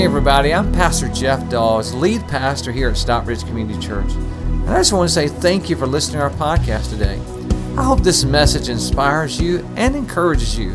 Hey, 0.00 0.06
everybody, 0.06 0.54
I'm 0.54 0.72
Pastor 0.72 1.08
Jeff 1.08 1.46
Dawes, 1.50 1.92
lead 1.92 2.26
pastor 2.26 2.72
here 2.72 2.88
at 2.88 2.96
Stockbridge 2.96 3.44
Community 3.44 3.78
Church. 3.86 4.10
And 4.12 4.70
I 4.70 4.78
just 4.78 4.94
want 4.94 5.06
to 5.06 5.14
say 5.14 5.28
thank 5.28 5.68
you 5.68 5.76
for 5.76 5.86
listening 5.86 6.20
to 6.20 6.22
our 6.22 6.30
podcast 6.30 6.88
today. 6.88 7.20
I 7.76 7.84
hope 7.84 8.00
this 8.00 8.24
message 8.24 8.70
inspires 8.70 9.38
you 9.38 9.58
and 9.76 9.94
encourages 9.94 10.58
you. 10.58 10.74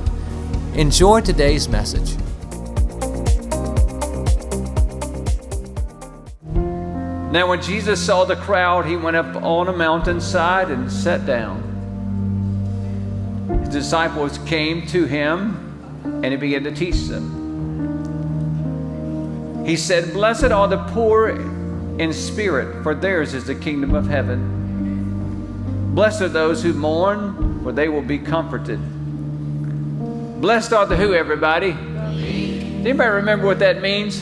Enjoy 0.76 1.22
today's 1.22 1.68
message. 1.68 2.16
Now, 7.32 7.50
when 7.50 7.64
Jesus 7.64 8.00
saw 8.00 8.26
the 8.26 8.36
crowd, 8.36 8.86
he 8.86 8.96
went 8.96 9.18
up 9.18 9.38
on 9.38 9.70
a 9.70 9.74
mountainside 9.74 10.70
and 10.70 10.92
sat 10.92 11.26
down. 11.26 11.64
His 13.62 13.70
disciples 13.70 14.38
came 14.46 14.86
to 14.90 15.06
him 15.06 16.12
and 16.24 16.26
he 16.26 16.36
began 16.36 16.64
to 16.66 16.72
teach 16.72 17.08
them. 17.08 17.35
He 19.66 19.76
said, 19.78 20.14
Blessed 20.14 20.52
are 20.52 20.68
the 20.68 20.78
poor 20.78 21.30
in 21.30 22.14
spirit, 22.14 22.84
for 22.84 22.94
theirs 22.94 23.34
is 23.34 23.46
the 23.46 23.56
kingdom 23.56 23.96
of 23.96 24.08
heaven. 24.08 25.94
Blessed 25.96 26.22
are 26.22 26.30
those 26.30 26.62
who 26.62 26.74
mourn, 26.74 27.64
for 27.64 27.72
they 27.72 27.90
will 27.90 28.04
be 28.04 28.20
comforted. 28.20 28.80
Blessed 30.40 30.72
are 30.72 30.86
the 30.86 30.96
who, 30.96 31.16
everybody? 31.16 31.72
Anybody 31.72 33.10
remember 33.10 33.48
what 33.48 33.58
that 33.60 33.82
means? 33.82 34.22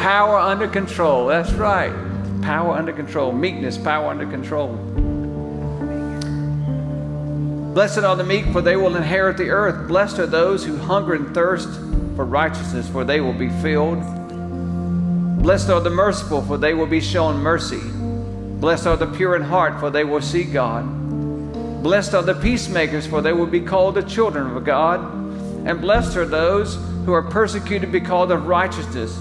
Power 0.00 0.38
under 0.38 0.66
control. 0.66 1.26
That's 1.26 1.52
right. 1.52 1.92
Power 2.42 2.72
under 2.74 2.92
control. 2.92 3.30
Meekness, 3.30 3.78
power 3.78 4.10
under 4.10 4.26
control. 4.26 4.74
Blessed 7.72 7.98
are 7.98 8.16
the 8.16 8.24
meek, 8.24 8.46
for 8.46 8.62
they 8.62 8.74
will 8.74 8.96
inherit 8.96 9.36
the 9.36 9.50
earth. 9.50 9.86
Blessed 9.86 10.18
are 10.18 10.26
those 10.26 10.64
who 10.64 10.76
hunger 10.78 11.14
and 11.14 11.32
thirst 11.32 11.68
for 12.18 12.24
righteousness, 12.24 12.88
for 12.88 13.04
they 13.04 13.20
will 13.20 13.32
be 13.32 13.48
filled. 13.62 14.00
Blessed 15.40 15.70
are 15.70 15.80
the 15.80 15.88
merciful, 15.88 16.42
for 16.42 16.58
they 16.58 16.74
will 16.74 16.88
be 16.88 17.00
shown 17.00 17.36
mercy. 17.36 17.78
Blessed 18.58 18.88
are 18.88 18.96
the 18.96 19.06
pure 19.06 19.36
in 19.36 19.42
heart, 19.42 19.78
for 19.78 19.88
they 19.88 20.02
will 20.02 20.20
see 20.20 20.42
God. 20.42 20.82
Blessed 21.80 22.14
are 22.14 22.24
the 22.24 22.34
peacemakers, 22.34 23.06
for 23.06 23.22
they 23.22 23.32
will 23.32 23.46
be 23.46 23.60
called 23.60 23.94
the 23.94 24.02
children 24.02 24.56
of 24.56 24.64
God. 24.64 24.98
And 25.64 25.80
blessed 25.80 26.16
are 26.16 26.26
those 26.26 26.74
who 27.04 27.12
are 27.12 27.22
persecuted 27.22 27.92
because 27.92 28.32
of 28.32 28.48
righteousness, 28.48 29.16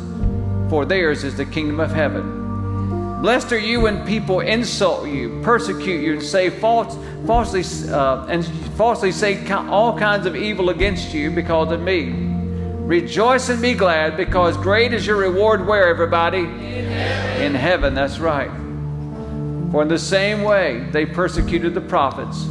for 0.68 0.84
theirs 0.84 1.24
is 1.24 1.38
the 1.38 1.46
kingdom 1.46 1.80
of 1.80 1.92
heaven. 1.92 3.22
Blessed 3.22 3.52
are 3.52 3.60
you 3.60 3.82
when 3.82 4.08
people 4.08 4.40
insult 4.40 5.08
you, 5.08 5.40
persecute 5.44 6.02
you, 6.02 6.14
and 6.14 6.24
say 6.24 6.50
false, 6.50 6.98
falsely 7.28 7.64
uh, 7.92 8.26
and 8.26 8.44
falsely 8.76 9.12
say 9.12 9.48
all 9.52 9.96
kinds 9.96 10.26
of 10.26 10.36
evil 10.36 10.72
against 10.72 11.14
you 11.14 11.30
because 11.30 11.72
of 11.72 11.80
me. 11.80 12.27
Rejoice 12.88 13.50
and 13.50 13.62
be 13.62 13.74
glad 13.74 14.16
because 14.16 14.56
great 14.56 14.94
is 14.94 15.06
your 15.06 15.18
reward 15.18 15.68
where, 15.68 15.90
everybody? 15.90 16.38
In 16.40 16.86
heaven. 16.86 17.44
In 17.44 17.54
heaven, 17.54 17.94
that's 17.94 18.18
right. 18.18 18.50
For 19.72 19.82
in 19.82 19.90
the 19.90 20.00
same 20.00 20.42
way 20.42 20.88
they 20.92 21.06
persecuted 21.06 21.74
the 21.74 21.82
prophets 21.82 22.46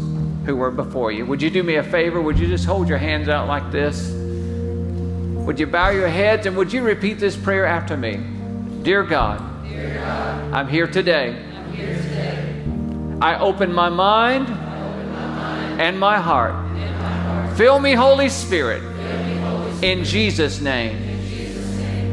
who 0.44 0.54
were 0.54 0.70
before 0.70 1.10
you. 1.10 1.24
Would 1.24 1.40
you 1.40 1.48
do 1.48 1.62
me 1.62 1.76
a 1.76 1.82
favor? 1.82 2.20
Would 2.20 2.38
you 2.38 2.48
just 2.48 2.66
hold 2.66 2.86
your 2.86 2.98
hands 2.98 3.30
out 3.30 3.48
like 3.48 3.72
this? 3.72 4.10
Would 4.10 5.58
you 5.58 5.66
bow 5.66 5.88
your 5.88 6.08
heads 6.08 6.44
and 6.44 6.54
would 6.58 6.70
you 6.70 6.82
repeat 6.82 7.18
this 7.18 7.34
prayer 7.34 7.64
after 7.64 7.96
me? 7.96 8.20
Dear 8.82 9.04
God, 9.04 9.40
Dear 9.66 9.94
God 9.94 10.52
I'm, 10.52 10.68
here 10.68 10.86
today. 10.86 11.30
I'm 11.30 11.72
here 11.72 11.96
today. 11.96 12.62
I 13.22 13.38
open 13.38 13.72
my 13.72 13.88
mind, 13.88 14.48
open 14.48 15.12
my 15.12 15.28
mind 15.28 15.80
and, 15.80 15.98
my 15.98 16.18
heart. 16.18 16.52
and 16.52 17.00
my 17.00 17.08
heart. 17.08 17.56
Fill 17.56 17.78
me, 17.78 17.94
Holy 17.94 18.28
Spirit 18.28 18.82
in 19.82 20.05
Jesus' 20.05 20.60
name. 20.60 21.16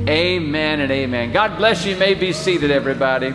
Amen 0.10 0.82
and 0.82 0.92
amen. 0.92 1.32
God 1.32 1.58
bless 1.58 1.86
you. 1.86 1.94
you 1.94 1.98
may 1.98 2.14
be 2.14 2.34
seated, 2.34 2.72
everybody. 2.72 3.34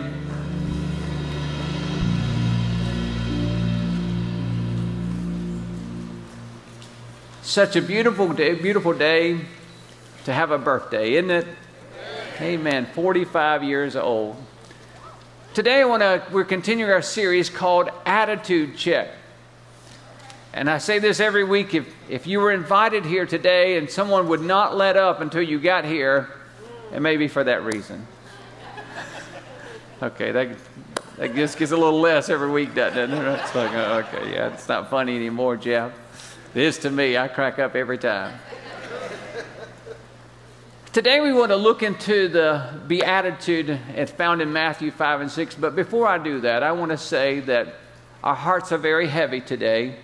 Such 7.41 7.75
a 7.75 7.81
beautiful 7.81 8.31
day, 8.31 8.53
beautiful 8.53 8.93
day 8.93 9.41
to 10.25 10.33
have 10.33 10.51
a 10.51 10.59
birthday, 10.59 11.13
isn't 11.13 11.31
it? 11.31 11.47
Amen. 12.39 12.87
45 12.93 13.63
years 13.63 13.95
old. 13.95 14.35
Today 15.55 15.81
I 15.81 15.85
want 15.85 16.03
to 16.03 16.23
we're 16.31 16.45
continuing 16.45 16.91
our 16.91 17.01
series 17.01 17.49
called 17.49 17.89
Attitude 18.05 18.77
Check. 18.77 19.09
And 20.53 20.69
I 20.69 20.79
say 20.79 20.97
this 20.99 21.19
every 21.19 21.43
week 21.43 21.75
if, 21.75 21.93
if 22.09 22.25
you 22.25 22.39
were 22.39 22.51
invited 22.51 23.05
here 23.05 23.25
today 23.25 23.77
and 23.77 23.89
someone 23.89 24.27
would 24.29 24.41
not 24.41 24.75
let 24.75 24.97
up 24.97 25.21
until 25.21 25.43
you 25.43 25.59
got 25.59 25.85
here, 25.85 26.29
it 26.91 27.01
may 27.01 27.17
be 27.17 27.27
for 27.27 27.43
that 27.43 27.63
reason. 27.63 28.07
okay, 30.01 30.31
that, 30.31 30.49
that 31.17 31.35
just 31.35 31.57
gets 31.57 31.71
a 31.71 31.77
little 31.77 31.99
less 31.99 32.29
every 32.29 32.49
week, 32.49 32.73
doesn't 32.73 33.13
it? 33.13 33.39
It's 33.39 33.53
like, 33.53 33.71
oh, 33.73 34.03
okay, 34.07 34.33
yeah, 34.33 34.51
it's 34.51 34.67
not 34.67 34.89
funny 34.89 35.15
anymore, 35.15 35.55
Jeff. 35.55 35.93
It 36.55 36.63
is 36.63 36.79
to 36.79 36.89
me. 36.89 37.15
I 37.15 37.27
crack 37.27 37.59
up 37.59 37.75
every 37.75 37.99
time. 37.99 38.39
Today 40.91 41.21
we 41.21 41.31
want 41.31 41.51
to 41.51 41.55
look 41.55 41.83
into 41.83 42.27
the 42.27 42.81
beatitude 42.87 43.69
as 43.93 44.09
found 44.09 44.41
in 44.41 44.51
Matthew 44.51 44.89
5 44.89 45.21
and 45.21 45.31
6. 45.31 45.55
But 45.55 45.75
before 45.75 46.07
I 46.07 46.17
do 46.17 46.41
that, 46.41 46.63
I 46.63 46.71
want 46.71 46.89
to 46.89 46.97
say 46.97 47.41
that 47.41 47.75
our 48.23 48.33
hearts 48.33 48.71
are 48.71 48.79
very 48.79 49.07
heavy 49.07 49.41
today 49.41 49.97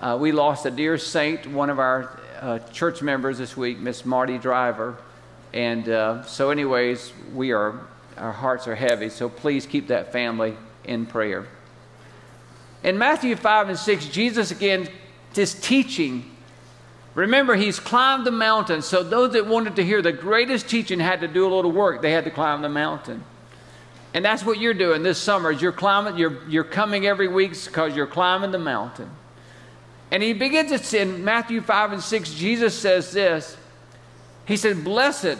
uh, 0.00 0.16
we 0.20 0.32
lost 0.32 0.66
a 0.66 0.70
dear 0.70 0.98
saint, 0.98 1.46
one 1.46 1.70
of 1.70 1.78
our 1.78 2.18
uh, 2.40 2.58
church 2.72 3.00
members 3.00 3.38
this 3.38 3.56
week, 3.56 3.78
Miss 3.78 4.04
Marty 4.04 4.38
Driver. 4.38 4.96
And 5.52 5.88
uh, 5.88 6.24
so, 6.24 6.50
anyways, 6.50 7.12
we 7.32 7.52
are, 7.52 7.80
our 8.16 8.32
hearts 8.32 8.66
are 8.66 8.74
heavy. 8.74 9.08
So 9.08 9.28
please 9.28 9.66
keep 9.66 9.88
that 9.88 10.12
family 10.12 10.56
in 10.84 11.06
prayer. 11.06 11.46
In 12.82 12.98
Matthew 12.98 13.36
5 13.36 13.70
and 13.70 13.78
6, 13.78 14.08
Jesus 14.08 14.50
again 14.50 14.88
is 15.34 15.54
teaching. 15.54 16.30
Remember, 17.14 17.54
he's 17.54 17.78
climbed 17.78 18.26
the 18.26 18.32
mountain. 18.32 18.82
So, 18.82 19.02
those 19.02 19.32
that 19.32 19.46
wanted 19.46 19.76
to 19.76 19.84
hear 19.84 20.02
the 20.02 20.12
greatest 20.12 20.68
teaching 20.68 20.98
had 20.98 21.20
to 21.20 21.28
do 21.28 21.46
a 21.46 21.50
little 21.54 21.72
work. 21.72 22.02
They 22.02 22.10
had 22.10 22.24
to 22.24 22.30
climb 22.30 22.60
the 22.60 22.68
mountain. 22.68 23.24
And 24.12 24.24
that's 24.24 24.44
what 24.44 24.58
you're 24.58 24.74
doing 24.74 25.02
this 25.02 25.18
summer. 25.18 25.52
Is 25.52 25.62
you're 25.62 25.72
climbing, 25.72 26.18
you're, 26.18 26.46
you're 26.48 26.64
coming 26.64 27.06
every 27.06 27.28
week 27.28 27.52
because 27.64 27.96
you're 27.96 28.06
climbing 28.06 28.50
the 28.50 28.58
mountain. 28.58 29.10
And 30.14 30.22
he 30.22 30.32
begins 30.32 30.70
it 30.70 30.94
in 30.94 31.24
Matthew 31.24 31.60
5 31.60 31.94
and 31.94 32.00
6. 32.00 32.34
Jesus 32.34 32.78
says 32.78 33.10
this 33.10 33.56
He 34.46 34.56
said, 34.56 34.84
Blessed 34.84 35.38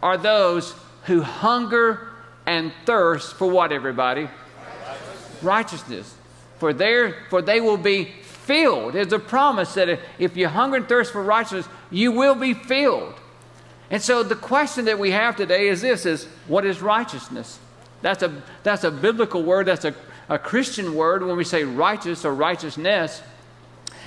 are 0.00 0.16
those 0.16 0.76
who 1.06 1.22
hunger 1.22 2.10
and 2.46 2.72
thirst 2.84 3.34
for 3.34 3.50
what, 3.50 3.72
everybody? 3.72 4.28
Righteousness. 4.28 5.42
Righteousness. 5.42 6.14
For, 6.60 6.72
there, 6.72 7.16
for 7.30 7.42
they 7.42 7.60
will 7.60 7.76
be 7.76 8.04
filled. 8.22 8.92
There's 8.92 9.12
a 9.12 9.18
promise 9.18 9.74
that 9.74 9.98
if 10.20 10.36
you 10.36 10.46
hunger 10.46 10.76
and 10.76 10.88
thirst 10.88 11.10
for 11.10 11.24
righteousness, 11.24 11.66
you 11.90 12.12
will 12.12 12.36
be 12.36 12.54
filled. 12.54 13.14
And 13.90 14.00
so 14.00 14.22
the 14.22 14.36
question 14.36 14.84
that 14.84 15.00
we 15.00 15.10
have 15.10 15.34
today 15.34 15.66
is 15.66 15.80
this 15.80 16.06
is 16.06 16.26
what 16.46 16.64
is 16.64 16.80
righteousness? 16.80 17.58
That's 18.02 18.22
a, 18.22 18.40
that's 18.62 18.84
a 18.84 18.92
biblical 18.92 19.42
word, 19.42 19.66
that's 19.66 19.84
a, 19.84 19.96
a 20.28 20.38
Christian 20.38 20.94
word 20.94 21.26
when 21.26 21.36
we 21.36 21.42
say 21.42 21.64
righteous 21.64 22.24
or 22.24 22.32
righteousness. 22.32 23.20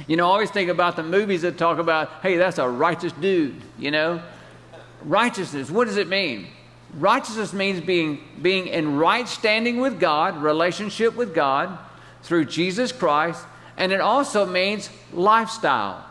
You 0.07 0.17
know, 0.17 0.27
I 0.27 0.31
always 0.31 0.51
think 0.51 0.69
about 0.69 0.95
the 0.95 1.03
movies 1.03 1.41
that 1.41 1.57
talk 1.57 1.77
about, 1.77 2.09
hey, 2.21 2.37
that's 2.37 2.57
a 2.57 2.67
righteous 2.67 3.11
dude, 3.13 3.61
you 3.77 3.91
know? 3.91 4.21
Righteousness, 5.03 5.69
what 5.69 5.85
does 5.85 5.97
it 5.97 6.07
mean? 6.07 6.47
Righteousness 6.93 7.53
means 7.53 7.81
being, 7.81 8.19
being 8.41 8.67
in 8.67 8.97
right 8.97 9.27
standing 9.27 9.79
with 9.79 9.99
God, 9.99 10.41
relationship 10.41 11.15
with 11.15 11.35
God 11.35 11.77
through 12.23 12.45
Jesus 12.45 12.91
Christ, 12.91 13.45
and 13.77 13.91
it 13.91 14.01
also 14.01 14.45
means 14.45 14.89
lifestyle. 15.13 16.05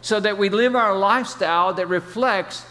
So 0.00 0.20
that 0.20 0.38
we 0.38 0.48
live 0.48 0.76
our 0.76 0.96
lifestyle 0.96 1.74
that 1.74 1.88
reflects 1.88 2.64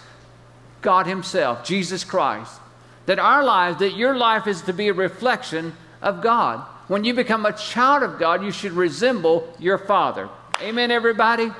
God 0.81 1.07
Himself, 1.07 1.63
Jesus 1.66 2.04
Christ. 2.04 2.60
That 3.06 3.19
our 3.19 3.44
lives, 3.44 3.80
that 3.80 3.96
your 3.96 4.16
life 4.16 4.48
is 4.48 4.62
to 4.63 4.74
be 4.74 4.88
a 4.88 4.94
reflection 4.94 5.75
of 6.02 6.22
God. 6.22 6.66
When 6.88 7.03
you 7.03 7.13
become 7.13 7.45
a 7.45 7.53
child 7.53 8.03
of 8.03 8.19
God, 8.19 8.44
you 8.44 8.51
should 8.51 8.74
resemble 8.74 9.53
your 9.59 9.77
Father. 9.77 10.30
Amen, 10.62 10.91
everybody? 10.91 11.44
Amen. 11.44 11.56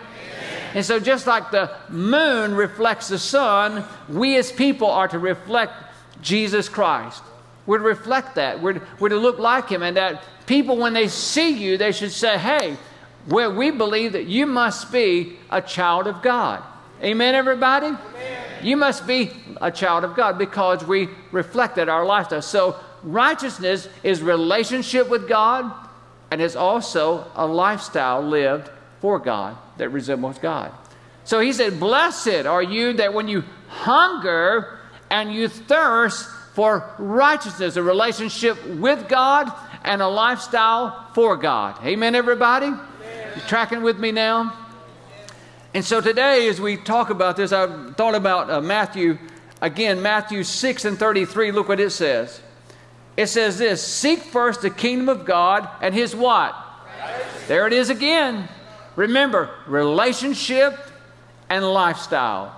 And 0.74 0.86
so, 0.86 1.00
just 1.00 1.28
like 1.28 1.52
the 1.52 1.76
moon 1.90 2.56
reflects 2.56 3.08
the 3.08 3.20
sun, 3.20 3.86
we 4.10 4.38
as 4.38 4.52
people 4.52 4.90
are 4.90 5.08
to 5.08 5.20
reflect 5.20 5.74
Jesus 6.22 6.68
Christ. 6.68 7.24
We're 7.66 7.78
to 7.78 7.84
reflect 7.84 8.36
that. 8.36 8.62
We're, 8.62 8.82
we're 9.00 9.10
to 9.10 9.18
look 9.18 9.40
like 9.40 9.70
Him. 9.70 9.82
And 9.82 9.96
that 9.96 10.24
people, 10.46 10.78
when 10.78 10.94
they 10.94 11.08
see 11.08 11.52
you, 11.52 11.78
they 11.78 11.92
should 11.92 12.12
say, 12.12 12.38
hey, 12.38 12.78
well, 13.28 13.54
we 13.54 13.72
believe 13.72 14.14
that 14.14 14.26
you 14.26 14.46
must 14.46 14.92
be 14.92 15.38
a 15.50 15.62
child 15.62 16.08
of 16.08 16.22
God. 16.22 16.62
Amen, 17.02 17.36
everybody? 17.36 17.88
Amen. 17.88 18.44
You 18.62 18.78
must 18.78 19.08
be 19.08 19.32
a 19.62 19.72
child 19.72 20.04
of 20.04 20.16
God 20.16 20.38
because 20.38 20.86
we 20.86 21.10
reflected 21.32 21.88
our 21.88 22.06
lifestyle. 22.06 22.42
So, 22.42 22.80
righteousness 23.04 23.88
is 24.04 24.22
relationship 24.22 25.10
with 25.10 25.28
God 25.28 25.72
and 26.32 26.42
is 26.42 26.56
also 26.56 27.28
a 27.36 27.46
lifestyle 27.46 28.22
lived 28.22 28.70
for 29.02 29.20
God 29.20 29.58
that 29.78 29.90
resembles 29.90 30.38
God. 30.40 30.72
So 31.26 31.40
he 31.40 31.54
said, 31.54 31.80
Blessed 31.80 32.46
are 32.46 32.64
you 32.64 32.94
that 32.94 33.14
when 33.14 33.28
you 33.28 33.44
hunger 33.68 34.80
and 35.10 35.34
you 35.34 35.48
thirst 35.48 36.28
for 36.54 36.94
righteousness, 36.98 37.76
a 37.76 37.84
relationship 37.84 38.64
with 38.68 39.08
God 39.10 39.52
and 39.84 40.02
a 40.02 40.08
lifestyle 40.08 41.08
for 41.14 41.36
God. 41.36 41.84
Amen, 41.86 42.16
everybody? 42.16 42.68
Amen. 42.68 43.42
Tracking 43.48 43.84
with 43.84 44.00
me 44.00 44.12
now? 44.12 44.58
And 45.74 45.84
so 45.84 46.02
today, 46.02 46.48
as 46.48 46.62
we 46.62 46.78
talk 46.78 47.10
about 47.10 47.36
this, 47.36 47.52
I've 47.52 47.96
thought 47.96 48.14
about 48.14 48.50
uh, 48.52 48.62
Matthew, 48.62 49.18
again, 49.62 50.02
Matthew 50.02 50.44
6 50.44 50.86
and 50.86 51.00
33. 51.00 51.52
Look 51.52 51.68
what 51.68 51.80
it 51.80 51.90
says. 51.90 52.42
It 53.16 53.28
says 53.28 53.58
this 53.58 53.86
Seek 53.86 54.20
first 54.20 54.62
the 54.62 54.70
kingdom 54.70 55.10
of 55.10 55.26
God 55.26 55.68
and 55.82 55.94
his 55.94 56.16
what? 56.16 56.56
There 57.48 57.68
it 57.68 57.74
is 57.74 57.90
again. 57.90 58.48
Remember, 58.96 59.50
relationship 59.68 60.78
and 61.50 61.66
lifestyle. 61.66 62.56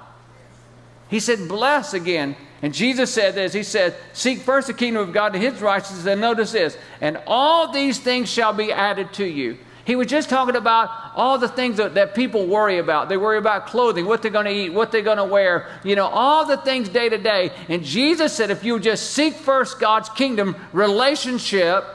He 1.09 1.19
said, 1.19 1.47
bless 1.47 1.93
again. 1.93 2.35
And 2.61 2.73
Jesus 2.73 3.13
said 3.13 3.35
this 3.35 3.53
He 3.53 3.63
said, 3.63 3.95
Seek 4.13 4.39
first 4.39 4.67
the 4.67 4.73
kingdom 4.73 5.07
of 5.07 5.13
God 5.13 5.33
and 5.35 5.43
his 5.43 5.61
righteousness. 5.61 6.05
And 6.05 6.21
notice 6.21 6.51
this, 6.51 6.77
and 7.01 7.19
all 7.27 7.71
these 7.71 7.99
things 7.99 8.29
shall 8.29 8.53
be 8.53 8.71
added 8.71 9.13
to 9.13 9.25
you. 9.25 9.57
He 9.85 9.95
was 9.95 10.07
just 10.07 10.29
talking 10.29 10.55
about 10.55 10.89
all 11.15 11.37
the 11.37 11.47
things 11.47 11.77
that, 11.77 11.93
that 11.93 12.15
people 12.15 12.47
worry 12.47 12.79
about. 12.79 13.07
They 13.07 13.17
worry 13.17 13.37
about 13.37 13.67
clothing, 13.67 14.05
what 14.05 14.23
they're 14.23 14.31
going 14.31 14.45
to 14.45 14.51
eat, 14.51 14.69
what 14.71 14.91
they're 14.91 15.03
going 15.03 15.17
to 15.17 15.25
wear, 15.25 15.69
you 15.83 15.95
know, 15.95 16.07
all 16.07 16.45
the 16.45 16.57
things 16.57 16.89
day 16.89 17.07
to 17.07 17.19
day. 17.19 17.51
And 17.69 17.83
Jesus 17.83 18.33
said, 18.33 18.49
if 18.49 18.63
you 18.63 18.79
just 18.79 19.11
seek 19.11 19.35
first 19.35 19.79
God's 19.79 20.09
kingdom 20.09 20.55
relationship, 20.73 21.85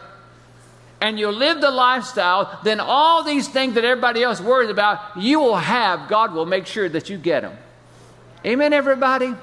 and 1.01 1.19
you 1.19 1.31
live 1.31 1.61
the 1.61 1.71
lifestyle, 1.71 2.61
then 2.63 2.79
all 2.79 3.25
these 3.25 3.49
things 3.49 3.75
that 3.75 3.85
everybody 3.85 4.23
else 4.23 4.41
worries 4.41 4.71
about, 4.71 5.01
you 5.17 5.41
will 5.41 5.57
have. 5.57 6.09
God 6.09 6.35
will 6.35 6.47
make 6.47 6.67
sure 6.67 6.89
that 6.89 7.09
you 7.09 7.17
get 7.17 7.41
them. 7.41 7.57
Amen, 8.45 8.73
everybody? 8.73 9.35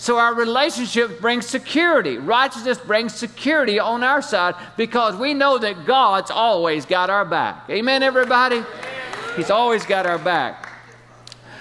So 0.00 0.16
our 0.16 0.32
relationship 0.32 1.20
brings 1.20 1.44
security. 1.46 2.16
Righteousness 2.16 2.78
brings 2.78 3.14
security 3.14 3.78
on 3.78 4.02
our 4.02 4.22
side 4.22 4.54
because 4.78 5.14
we 5.14 5.34
know 5.34 5.58
that 5.58 5.84
God's 5.84 6.30
always 6.30 6.86
got 6.86 7.10
our 7.10 7.26
back. 7.26 7.68
Amen, 7.68 8.02
everybody? 8.02 8.64
He's 9.36 9.50
always 9.50 9.84
got 9.84 10.06
our 10.06 10.18
back. 10.18 10.70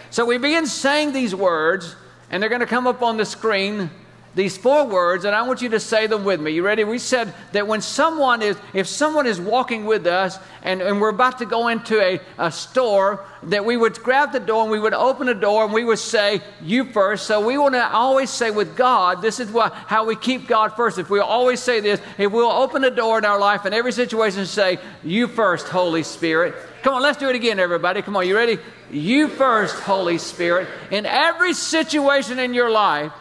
So 0.09 0.23
we 0.23 0.37
begin 0.37 0.67
saying 0.67 1.11
these 1.11 1.35
words, 1.35 1.97
and 2.31 2.41
they're 2.41 2.49
going 2.49 2.61
to 2.61 2.65
come 2.65 2.87
up 2.87 3.01
on 3.01 3.17
the 3.17 3.25
screen 3.25 3.91
these 4.39 4.57
four 4.57 4.85
words, 4.85 5.25
and 5.25 5.35
I 5.35 5.41
want 5.41 5.61
you 5.61 5.67
to 5.67 5.81
say 5.81 6.07
them 6.07 6.23
with 6.23 6.39
me. 6.39 6.51
You 6.51 6.63
ready? 6.63 6.85
We 6.85 6.97
said 6.97 7.33
that 7.51 7.67
when 7.67 7.81
someone 7.81 8.41
is, 8.41 8.55
if 8.73 8.87
someone 8.87 9.27
is 9.27 9.37
walking 9.37 9.83
with 9.83 10.07
us 10.07 10.39
and, 10.63 10.81
and 10.81 11.01
we're 11.01 11.09
about 11.09 11.39
to 11.39 11.45
go 11.45 11.67
into 11.67 11.99
a, 11.99 12.21
a 12.37 12.49
store, 12.49 13.25
that 13.43 13.65
we 13.65 13.75
would 13.75 13.95
grab 13.95 14.31
the 14.31 14.39
door 14.39 14.61
and 14.61 14.71
we 14.71 14.79
would 14.79 14.93
open 14.93 15.27
the 15.27 15.33
door 15.33 15.65
and 15.65 15.73
we 15.73 15.83
would 15.83 15.99
say, 15.99 16.39
You 16.61 16.85
first. 16.85 17.27
So 17.27 17.45
we 17.45 17.57
want 17.57 17.75
to 17.75 17.85
always 17.91 18.29
say 18.29 18.49
with 18.49 18.77
God, 18.77 19.21
this 19.21 19.41
is 19.41 19.51
what, 19.51 19.73
how 19.73 20.05
we 20.05 20.15
keep 20.15 20.47
God 20.47 20.69
first. 20.69 20.97
If 20.97 21.09
we 21.09 21.19
always 21.19 21.59
say 21.59 21.81
this, 21.81 21.99
if 22.17 22.31
we'll 22.31 22.49
open 22.49 22.81
the 22.81 22.91
door 22.91 23.17
in 23.17 23.25
our 23.25 23.39
life 23.39 23.65
in 23.65 23.73
every 23.73 23.91
situation 23.91 24.45
say, 24.45 24.79
You 25.03 25.27
first, 25.27 25.67
Holy 25.67 26.03
Spirit. 26.03 26.55
Come 26.81 26.93
on, 26.93 27.01
let's 27.01 27.17
do 27.17 27.27
it 27.27 27.35
again, 27.35 27.59
everybody. 27.59 28.01
Come 28.01 28.15
on, 28.15 28.25
you 28.25 28.37
ready? 28.37 28.57
You 28.89 29.27
first, 29.27 29.75
Holy 29.81 30.17
Spirit. 30.17 30.69
In 30.91 31.05
every 31.05 31.53
situation 31.53 32.39
in 32.39 32.53
your 32.53 32.71
life, 32.71 33.11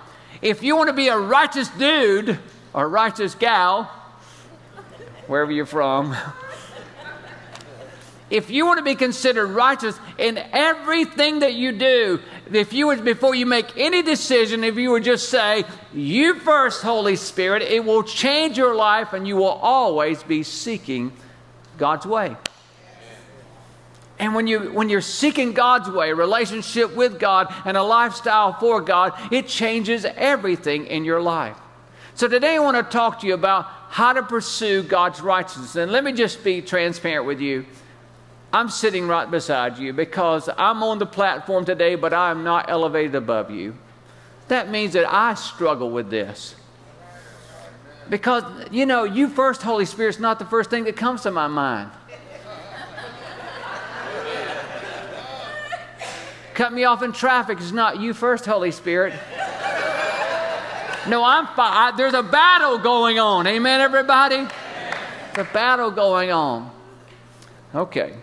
if 0.43 0.63
you 0.63 0.77
want 0.77 0.89
to 0.89 0.95
be 0.95 1.09
a 1.09 1.19
righteous 1.19 1.69
dude 1.69 2.39
or 2.73 2.89
righteous 2.89 3.35
gal, 3.35 3.85
wherever 5.27 5.51
you're 5.51 5.67
from, 5.67 6.17
if 8.31 8.51
you 8.51 8.67
want 8.67 8.79
to 8.79 8.85
be 8.85 8.95
considered 8.95 9.49
righteous 9.49 9.99
in 10.19 10.37
everything 10.37 11.39
that 11.41 11.55
you 11.55 11.73
do, 11.73 12.21
if 12.53 12.73
you 12.73 12.89
would, 12.89 13.05
before 13.05 13.35
you 13.35 13.47
make 13.47 13.77
any 13.77 14.03
decision, 14.03 14.65
if 14.65 14.77
you 14.77 14.91
would 14.91 15.05
just 15.05 15.31
say, 15.31 15.65
You 15.95 16.39
first, 16.41 16.83
Holy 16.83 17.17
Spirit, 17.17 17.63
it 17.63 17.85
will 17.85 18.03
change 18.03 18.59
your 18.59 18.75
life 18.75 19.13
and 19.13 19.27
you 19.27 19.37
will 19.37 19.47
always 19.47 20.23
be 20.23 20.43
seeking 20.43 21.13
God's 21.79 22.07
way. 22.07 22.37
And 24.19 24.35
when, 24.35 24.47
you, 24.47 24.73
when 24.73 24.89
you're 24.89 25.01
seeking 25.01 25.53
God's 25.53 25.89
way, 25.89 26.11
a 26.11 26.15
relationship 26.15 26.95
with 26.97 27.21
God, 27.21 27.55
and 27.65 27.77
a 27.77 27.83
lifestyle 27.83 28.53
for 28.53 28.81
God, 28.81 29.13
it 29.33 29.47
changes 29.47 30.05
everything 30.05 30.87
in 30.87 31.05
your 31.05 31.21
life. 31.21 31.57
So 32.15 32.27
today 32.27 32.57
I 32.57 32.59
want 32.59 32.77
to 32.77 32.83
talk 32.83 33.21
to 33.21 33.29
you 33.29 33.35
about 33.35 33.67
how 33.91 34.13
to 34.13 34.25
pursue 34.25 34.83
God's 34.83 35.21
righteousness. 35.21 35.77
And 35.77 35.93
let 35.93 36.03
me 36.03 36.13
just 36.13 36.43
be 36.43 36.61
transparent 36.61 37.27
with 37.27 37.41
you. 37.41 37.65
I'm 38.53 38.71
sitting 38.71 39.07
right 39.07 39.31
beside 39.31 39.79
you 39.79 39.93
because 39.93 40.49
I'm 40.59 40.83
on 40.83 40.99
the 40.99 41.07
platform 41.07 41.65
today, 41.65 41.95
but 41.95 42.13
I 42.13 42.31
am 42.31 42.43
not 42.43 42.69
elevated 42.69 43.15
above 43.15 43.51
you. 43.51 43.77
That 44.49 44.71
means 44.71 44.95
that 44.95 45.13
I 45.13 45.35
struggle 45.35 45.91
with 45.91 46.11
this. 46.11 46.57
Because, 48.11 48.43
you 48.71 48.87
know, 48.87 49.05
you 49.05 49.29
first, 49.29 49.63
Holy 49.63 49.85
Spirit, 49.85 50.17
is 50.17 50.19
not 50.19 50.39
the 50.39 50.47
first 50.47 50.71
thing 50.71 50.85
that 50.85 50.97
comes 50.97 51.23
to 51.23 51.31
my 51.31 51.47
mind. 51.47 51.91
Cut 56.59 56.73
me 56.73 56.83
off 56.83 57.05
in 57.05 57.13
traffic. 57.13 57.59
It's 57.61 57.71
not 57.71 58.01
you 58.01 58.13
first, 58.13 58.45
Holy 58.45 58.73
Spirit. 58.73 59.15
No, 61.07 61.23
I'm 61.23 61.47
fine. 61.55 61.97
There's 61.97 62.15
a 62.15 62.23
battle 62.23 62.79
going 62.79 63.21
on. 63.21 63.47
Amen, 63.47 63.81
everybody? 63.81 64.45
The 65.35 65.45
battle 65.45 65.93
going 65.93 66.33
on. 66.33 66.73
Okay. 67.73 68.17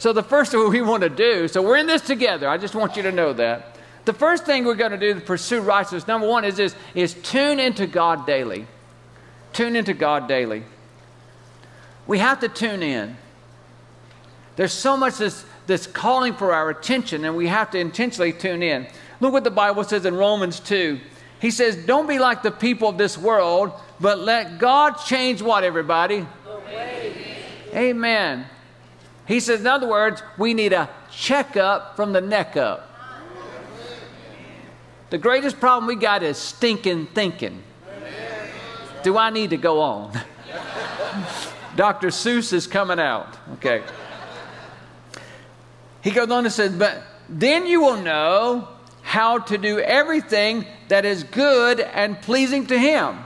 So, 0.00 0.12
the 0.12 0.24
first 0.24 0.50
thing 0.50 0.68
we 0.70 0.82
want 0.82 1.04
to 1.04 1.08
do, 1.08 1.46
so 1.46 1.62
we're 1.62 1.76
in 1.76 1.86
this 1.86 2.02
together. 2.02 2.48
I 2.48 2.58
just 2.58 2.74
want 2.74 2.96
you 2.96 3.04
to 3.04 3.12
know 3.12 3.32
that. 3.34 3.76
The 4.06 4.12
first 4.12 4.44
thing 4.44 4.64
we're 4.64 4.74
going 4.74 4.90
to 4.90 4.98
do 4.98 5.14
to 5.14 5.20
pursue 5.20 5.60
righteousness, 5.60 6.08
number 6.08 6.26
one, 6.26 6.44
is 6.44 6.56
this, 6.56 6.74
is 6.96 7.14
tune 7.14 7.60
into 7.60 7.86
God 7.86 8.26
daily. 8.26 8.66
Tune 9.52 9.76
into 9.76 9.94
God 9.94 10.26
daily. 10.26 10.64
We 12.08 12.18
have 12.18 12.40
to 12.40 12.48
tune 12.48 12.82
in. 12.82 13.16
There's 14.56 14.72
so 14.72 14.96
much 14.96 15.18
this 15.18 15.44
that's 15.68 15.86
calling 15.86 16.34
for 16.34 16.52
our 16.52 16.70
attention, 16.70 17.24
and 17.24 17.36
we 17.36 17.46
have 17.46 17.70
to 17.70 17.78
intentionally 17.78 18.32
tune 18.32 18.62
in. 18.62 18.88
Look 19.20 19.32
what 19.32 19.44
the 19.44 19.50
Bible 19.50 19.84
says 19.84 20.04
in 20.06 20.16
Romans 20.16 20.58
2. 20.58 20.98
He 21.40 21.52
says, 21.52 21.76
Don't 21.76 22.08
be 22.08 22.18
like 22.18 22.42
the 22.42 22.50
people 22.50 22.88
of 22.88 22.98
this 22.98 23.16
world, 23.16 23.72
but 24.00 24.18
let 24.18 24.58
God 24.58 24.94
change 24.94 25.42
what, 25.42 25.62
everybody? 25.62 26.26
Amen. 27.74 28.46
He 29.26 29.40
says, 29.40 29.60
in 29.60 29.66
other 29.66 29.86
words, 29.86 30.22
we 30.38 30.54
need 30.54 30.72
a 30.72 30.88
checkup 31.12 31.96
from 31.96 32.14
the 32.14 32.20
neck 32.22 32.56
up. 32.56 32.90
The 35.10 35.18
greatest 35.18 35.60
problem 35.60 35.86
we 35.86 35.96
got 35.96 36.22
is 36.22 36.38
stinking 36.38 37.08
thinking. 37.08 37.62
Do 39.02 39.18
I 39.18 39.28
need 39.28 39.50
to 39.50 39.58
go 39.58 39.80
on? 39.80 40.18
Dr. 41.76 42.08
Seuss 42.08 42.54
is 42.54 42.66
coming 42.66 42.98
out. 42.98 43.36
Okay. 43.54 43.82
He 46.08 46.14
goes 46.14 46.30
on 46.30 46.46
and 46.46 46.52
says, 46.52 46.72
But 46.72 47.02
then 47.28 47.66
you 47.66 47.82
will 47.82 47.98
know 47.98 48.66
how 49.02 49.40
to 49.40 49.58
do 49.58 49.78
everything 49.78 50.64
that 50.88 51.04
is 51.04 51.22
good 51.22 51.80
and 51.80 52.18
pleasing 52.22 52.66
to 52.68 52.78
Him. 52.78 53.18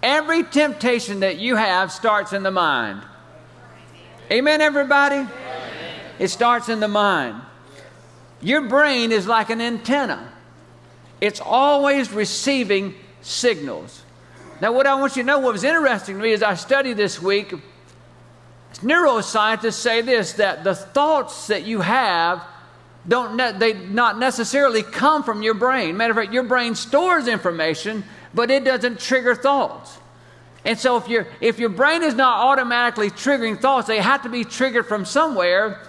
Every 0.00 0.44
temptation 0.44 1.20
that 1.20 1.38
you 1.38 1.56
have 1.56 1.90
starts 1.90 2.32
in 2.32 2.44
the 2.44 2.52
mind. 2.52 3.02
Amen, 4.30 4.60
everybody? 4.60 5.16
Amen. 5.16 5.30
It 6.20 6.28
starts 6.28 6.68
in 6.68 6.78
the 6.78 6.86
mind. 6.86 7.42
Your 8.40 8.68
brain 8.68 9.10
is 9.10 9.26
like 9.26 9.50
an 9.50 9.60
antenna, 9.60 10.32
it's 11.20 11.40
always 11.40 12.12
receiving 12.12 12.94
signals. 13.22 14.04
Now, 14.60 14.72
what 14.72 14.86
I 14.86 14.94
want 14.94 15.16
you 15.16 15.24
to 15.24 15.26
know, 15.26 15.40
what 15.40 15.52
was 15.52 15.64
interesting 15.64 16.14
to 16.18 16.22
me 16.22 16.32
as 16.32 16.44
I 16.44 16.54
studied 16.54 16.96
this 16.96 17.20
week, 17.20 17.52
neuroscientists 18.80 19.74
say 19.74 20.00
this 20.00 20.34
that 20.34 20.64
the 20.64 20.74
thoughts 20.74 21.48
that 21.48 21.64
you 21.64 21.80
have 21.80 22.42
don't 23.06 23.36
ne- 23.36 23.52
they 23.52 23.74
not 23.74 24.18
necessarily 24.18 24.82
come 24.82 25.22
from 25.22 25.42
your 25.42 25.54
brain. 25.54 25.96
Matter 25.96 26.12
of 26.12 26.16
fact, 26.16 26.32
your 26.32 26.44
brain 26.44 26.74
stores 26.74 27.26
information, 27.26 28.04
but 28.32 28.50
it 28.50 28.64
doesn't 28.64 29.00
trigger 29.00 29.34
thoughts. 29.34 29.98
And 30.64 30.78
so 30.78 30.96
if 30.96 31.08
your 31.08 31.26
if 31.40 31.58
your 31.58 31.70
brain 31.70 32.02
is 32.02 32.14
not 32.14 32.38
automatically 32.38 33.10
triggering 33.10 33.60
thoughts, 33.60 33.88
they 33.88 34.00
have 34.00 34.22
to 34.22 34.28
be 34.28 34.44
triggered 34.44 34.86
from 34.86 35.04
somewhere. 35.04 35.88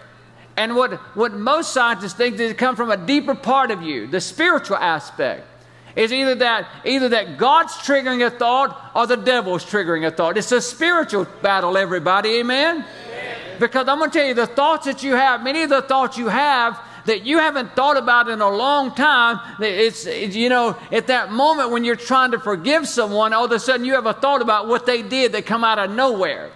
And 0.55 0.75
what, 0.75 0.93
what 1.15 1.33
most 1.33 1.73
scientists 1.73 2.13
think 2.13 2.35
is 2.35 2.51
it 2.51 2.57
come 2.59 2.75
from 2.75 2.91
a 2.91 2.97
deeper 2.97 3.33
part 3.33 3.71
of 3.71 3.81
you, 3.81 4.05
the 4.05 4.21
spiritual 4.21 4.77
aspect 4.77 5.47
is 5.95 6.11
either 6.11 6.35
that 6.35 6.67
either 6.85 7.09
that 7.09 7.37
God's 7.37 7.73
triggering 7.73 8.25
a 8.25 8.29
thought 8.29 8.91
or 8.95 9.07
the 9.07 9.17
devil's 9.17 9.63
triggering 9.63 10.07
a 10.07 10.11
thought. 10.11 10.37
It's 10.37 10.51
a 10.51 10.61
spiritual 10.61 11.27
battle, 11.41 11.77
everybody. 11.77 12.39
Amen. 12.39 12.85
Amen. 13.05 13.37
Because 13.59 13.87
I'm 13.87 13.99
going 13.99 14.09
to 14.09 14.17
tell 14.17 14.27
you, 14.27 14.33
the 14.33 14.47
thoughts 14.47 14.85
that 14.85 15.03
you 15.03 15.13
have, 15.13 15.43
many 15.43 15.61
of 15.61 15.69
the 15.69 15.81
thoughts 15.81 16.17
you 16.17 16.27
have 16.27 16.79
that 17.05 17.25
you 17.25 17.37
haven't 17.37 17.75
thought 17.75 17.97
about 17.97 18.29
in 18.29 18.41
a 18.41 18.49
long 18.49 18.95
time. 18.95 19.39
It's, 19.59 20.05
it's, 20.05 20.35
you 20.35 20.49
know, 20.49 20.77
at 20.91 21.07
that 21.07 21.31
moment 21.31 21.71
when 21.71 21.83
you're 21.83 21.95
trying 21.95 22.31
to 22.31 22.39
forgive 22.39 22.87
someone, 22.87 23.33
all 23.33 23.45
of 23.45 23.51
a 23.51 23.59
sudden 23.59 23.85
you 23.85 23.93
have 23.93 24.05
a 24.05 24.13
thought 24.13 24.41
about 24.41 24.67
what 24.67 24.85
they 24.85 25.01
did 25.01 25.33
that 25.33 25.45
come 25.45 25.63
out 25.63 25.79
of 25.79 25.91
nowhere. 25.91 26.51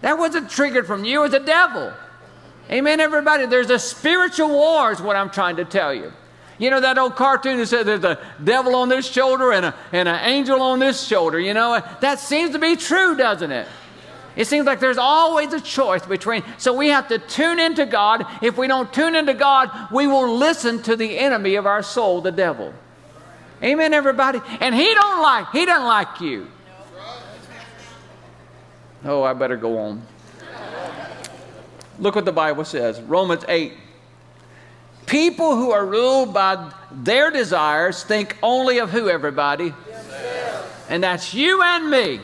That 0.00 0.18
wasn't 0.18 0.50
triggered 0.50 0.86
from 0.86 1.04
you, 1.04 1.20
it 1.20 1.22
was 1.22 1.30
the 1.32 1.40
devil. 1.40 1.92
Amen, 2.70 2.98
everybody. 2.98 3.46
There's 3.46 3.70
a 3.70 3.78
spiritual 3.78 4.48
war, 4.48 4.90
is 4.90 5.00
what 5.00 5.16
I'm 5.16 5.30
trying 5.30 5.56
to 5.56 5.64
tell 5.64 5.94
you. 5.94 6.12
You 6.58 6.70
know 6.70 6.80
that 6.80 6.98
old 6.98 7.16
cartoon 7.16 7.58
that 7.58 7.66
says 7.66 7.84
there's 7.84 8.04
a 8.04 8.18
devil 8.42 8.76
on 8.76 8.88
this 8.88 9.06
shoulder 9.06 9.52
and, 9.52 9.66
a, 9.66 9.74
and 9.92 10.08
an 10.08 10.20
angel 10.24 10.62
on 10.62 10.78
this 10.78 11.04
shoulder, 11.04 11.38
you 11.40 11.52
know? 11.52 11.82
That 12.00 12.20
seems 12.20 12.52
to 12.52 12.58
be 12.58 12.76
true, 12.76 13.16
doesn't 13.16 13.50
it? 13.50 13.66
It 14.36 14.46
seems 14.46 14.66
like 14.66 14.80
there's 14.80 14.98
always 14.98 15.52
a 15.52 15.60
choice 15.60 16.04
between. 16.04 16.42
So 16.58 16.74
we 16.74 16.88
have 16.88 17.08
to 17.08 17.18
tune 17.18 17.60
into 17.60 17.86
God. 17.86 18.26
If 18.42 18.58
we 18.58 18.66
don't 18.66 18.92
tune 18.92 19.14
into 19.14 19.34
God, 19.34 19.70
we 19.92 20.06
will 20.06 20.36
listen 20.36 20.82
to 20.82 20.96
the 20.96 21.18
enemy 21.18 21.54
of 21.54 21.66
our 21.66 21.82
soul, 21.82 22.20
the 22.20 22.32
devil. 22.32 22.74
Amen, 23.62 23.94
everybody. 23.94 24.40
And 24.60 24.74
he 24.74 24.92
don't 24.94 25.22
like. 25.22 25.50
He 25.50 25.64
doesn't 25.64 25.86
like 25.86 26.20
you. 26.20 26.48
Oh, 29.04 29.22
I 29.22 29.34
better 29.34 29.56
go 29.56 29.78
on. 29.78 30.02
Look 31.98 32.16
what 32.16 32.24
the 32.24 32.32
Bible 32.32 32.64
says. 32.64 33.00
Romans 33.00 33.44
8. 33.48 33.72
People 35.06 35.56
who 35.56 35.70
are 35.70 35.84
ruled 35.84 36.32
by 36.32 36.72
their 36.90 37.30
desires 37.30 38.02
think 38.04 38.36
only 38.42 38.78
of 38.78 38.90
who, 38.90 39.08
everybody? 39.08 39.74
And 40.88 41.02
that's 41.02 41.34
you 41.34 41.62
and 41.62 41.90
me. 41.90 42.20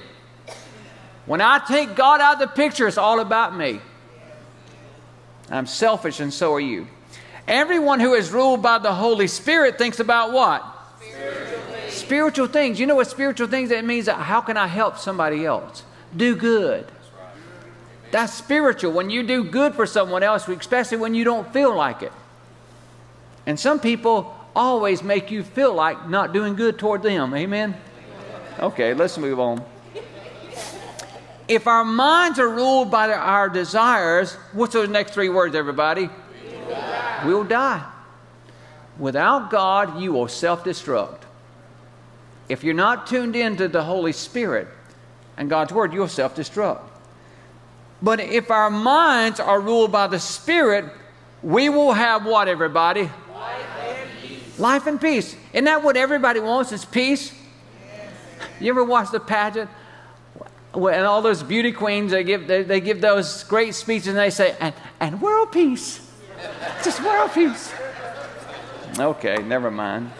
When 1.26 1.40
I 1.40 1.58
take 1.66 1.94
God 1.94 2.20
out 2.20 2.34
of 2.34 2.40
the 2.40 2.46
picture, 2.48 2.88
it's 2.88 2.98
all 2.98 3.20
about 3.20 3.56
me. 3.56 3.80
I'm 5.50 5.66
selfish, 5.66 6.20
and 6.20 6.32
so 6.32 6.54
are 6.54 6.60
you. 6.60 6.86
Everyone 7.46 8.00
who 8.00 8.14
is 8.14 8.30
ruled 8.30 8.62
by 8.62 8.78
the 8.78 8.92
Holy 8.92 9.26
Spirit 9.26 9.78
thinks 9.78 9.98
about 10.00 10.32
what? 10.32 10.64
Spiritual 11.00 11.58
things. 11.72 11.94
Spiritual 11.94 12.46
things. 12.46 12.80
You 12.80 12.86
know 12.86 12.94
what 12.94 13.08
spiritual 13.08 13.48
things 13.48 13.70
that 13.70 13.84
means? 13.84 14.08
How 14.08 14.40
can 14.40 14.56
I 14.56 14.66
help 14.66 14.98
somebody 14.98 15.44
else? 15.44 15.82
Do 16.16 16.36
good. 16.36 16.86
That's 18.10 18.32
spiritual. 18.32 18.92
When 18.92 19.10
you 19.10 19.22
do 19.22 19.44
good 19.44 19.74
for 19.74 19.86
someone 19.86 20.22
else, 20.22 20.48
especially 20.48 20.98
when 20.98 21.14
you 21.14 21.24
don't 21.24 21.52
feel 21.52 21.74
like 21.74 22.02
it. 22.02 22.12
And 23.46 23.58
some 23.58 23.80
people 23.80 24.36
always 24.54 25.02
make 25.02 25.30
you 25.30 25.42
feel 25.42 25.74
like 25.74 26.08
not 26.08 26.32
doing 26.32 26.54
good 26.54 26.78
toward 26.78 27.02
them. 27.02 27.34
Amen? 27.34 27.76
Okay, 28.58 28.94
let's 28.94 29.16
move 29.16 29.40
on. 29.40 29.64
If 31.48 31.66
our 31.66 31.84
minds 31.84 32.38
are 32.38 32.48
ruled 32.48 32.90
by 32.90 33.12
our 33.12 33.48
desires, 33.48 34.34
what's 34.52 34.72
those 34.72 34.88
next 34.88 35.14
three 35.14 35.28
words, 35.28 35.56
everybody? 35.56 36.08
We 36.08 36.54
will 36.54 36.70
die. 36.70 37.22
We 37.26 37.34
will 37.34 37.44
die. 37.44 37.92
Without 38.98 39.50
God, 39.50 40.00
you 40.00 40.12
will 40.12 40.28
self 40.28 40.62
destruct. 40.62 41.22
If 42.48 42.62
you're 42.62 42.74
not 42.74 43.06
tuned 43.06 43.34
into 43.34 43.66
the 43.66 43.82
Holy 43.82 44.12
Spirit 44.12 44.68
and 45.36 45.48
God's 45.48 45.72
Word, 45.72 45.92
you'll 45.92 46.06
self 46.06 46.36
destruct. 46.36 46.82
But 48.02 48.20
if 48.20 48.50
our 48.50 48.70
minds 48.70 49.40
are 49.40 49.60
ruled 49.60 49.90
by 49.90 50.06
the 50.06 50.20
Spirit, 50.20 50.84
we 51.42 51.68
will 51.68 51.92
have 51.92 52.24
what, 52.26 52.46
everybody? 52.46 53.10
Life 53.40 53.66
and 53.78 54.10
peace. 54.20 54.58
Life 54.58 54.86
and 54.86 55.00
peace. 55.00 55.36
Isn't 55.52 55.64
that 55.64 55.82
what 55.82 55.96
everybody 55.96 56.40
wants? 56.40 56.72
Is 56.72 56.84
peace? 56.84 57.32
You 58.60 58.70
ever 58.70 58.84
watch 58.84 59.10
the 59.10 59.20
pageant? 59.20 59.70
and 60.72 61.04
all 61.04 61.20
those 61.20 61.42
beauty 61.42 61.72
queens, 61.72 62.12
they 62.12 62.22
give, 62.22 62.46
they, 62.46 62.62
they 62.62 62.80
give 62.80 63.00
those 63.00 63.42
great 63.44 63.74
speeches 63.74 64.08
and 64.08 64.16
they 64.16 64.30
say, 64.30 64.56
and, 64.60 64.74
and 65.00 65.20
world 65.20 65.50
peace. 65.50 66.06
Just 66.84 67.02
world 67.02 67.32
peace. 67.32 67.72
Okay, 68.98 69.36
never 69.42 69.70
mind. 69.70 70.10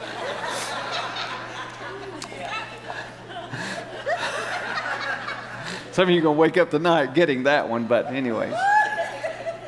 Some 5.92 6.04
of 6.04 6.10
you 6.10 6.18
are 6.18 6.22
going 6.22 6.36
to 6.36 6.40
wake 6.40 6.56
up 6.56 6.70
tonight 6.70 7.14
getting 7.14 7.44
that 7.44 7.68
one, 7.68 7.86
but 7.86 8.06
anyway. 8.06 8.50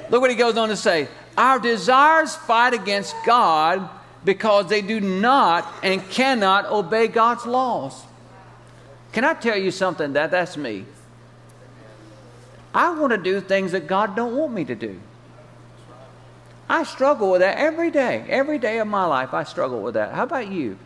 Look 0.09 0.21
what 0.21 0.31
he 0.31 0.37
goes 0.37 0.57
on 0.57 0.69
to 0.69 0.77
say. 0.77 1.09
Our 1.37 1.59
desires 1.59 2.37
fight 2.37 2.75
against 2.75 3.15
God 3.25 3.89
because 4.25 4.69
they 4.69 4.83
do 4.83 5.01
not 5.01 5.67
and 5.83 6.09
cannot 6.11 6.67
obey 6.67 7.09
God's 7.09 7.47
laws. 7.47 8.03
Can 9.13 9.25
I 9.25 9.35
tell 9.35 9.57
you 9.57 9.71
something? 9.71 10.13
That 10.13 10.31
that's 10.31 10.57
me. 10.57 10.85
I 12.75 12.91
want 12.99 13.13
to 13.13 13.19
do 13.19 13.41
things 13.41 13.73
that 13.73 13.87
God 13.87 14.17
don't 14.17 14.35
want 14.37 14.53
me 14.53 14.65
to 14.65 14.75
do. 14.75 14.99
I 16.69 16.85
struggle 16.85 17.31
with 17.31 17.41
that 17.41 17.59
every 17.59 17.91
day. 17.91 18.25
Every 18.29 18.59
day 18.59 18.79
of 18.79 18.87
my 18.89 19.05
life, 19.05 19.35
I 19.35 19.45
struggle 19.45 19.83
with 19.83 19.95
that. 19.95 20.15
How 20.15 20.23
about 20.23 20.49
you? 20.49 20.79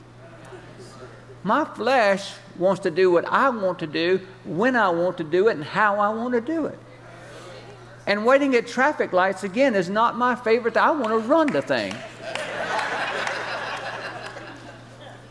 My 1.44 1.64
flesh 1.64 2.32
wants 2.58 2.80
to 2.80 2.90
do 2.90 3.10
what 3.10 3.24
I 3.26 3.50
want 3.50 3.78
to 3.78 3.86
do, 3.86 4.20
when 4.44 4.74
I 4.74 4.88
want 4.88 5.18
to 5.18 5.24
do 5.24 5.46
it, 5.46 5.52
and 5.52 5.62
how 5.62 6.00
I 6.00 6.08
want 6.08 6.34
to 6.34 6.40
do 6.40 6.66
it. 6.66 6.78
And 8.06 8.24
waiting 8.24 8.54
at 8.54 8.68
traffic 8.68 9.12
lights, 9.12 9.42
again, 9.42 9.74
is 9.74 9.90
not 9.90 10.16
my 10.16 10.36
favorite. 10.36 10.76
I 10.76 10.92
want 10.92 11.08
to 11.08 11.18
run 11.18 11.48
the 11.48 11.62
thing. 11.62 11.94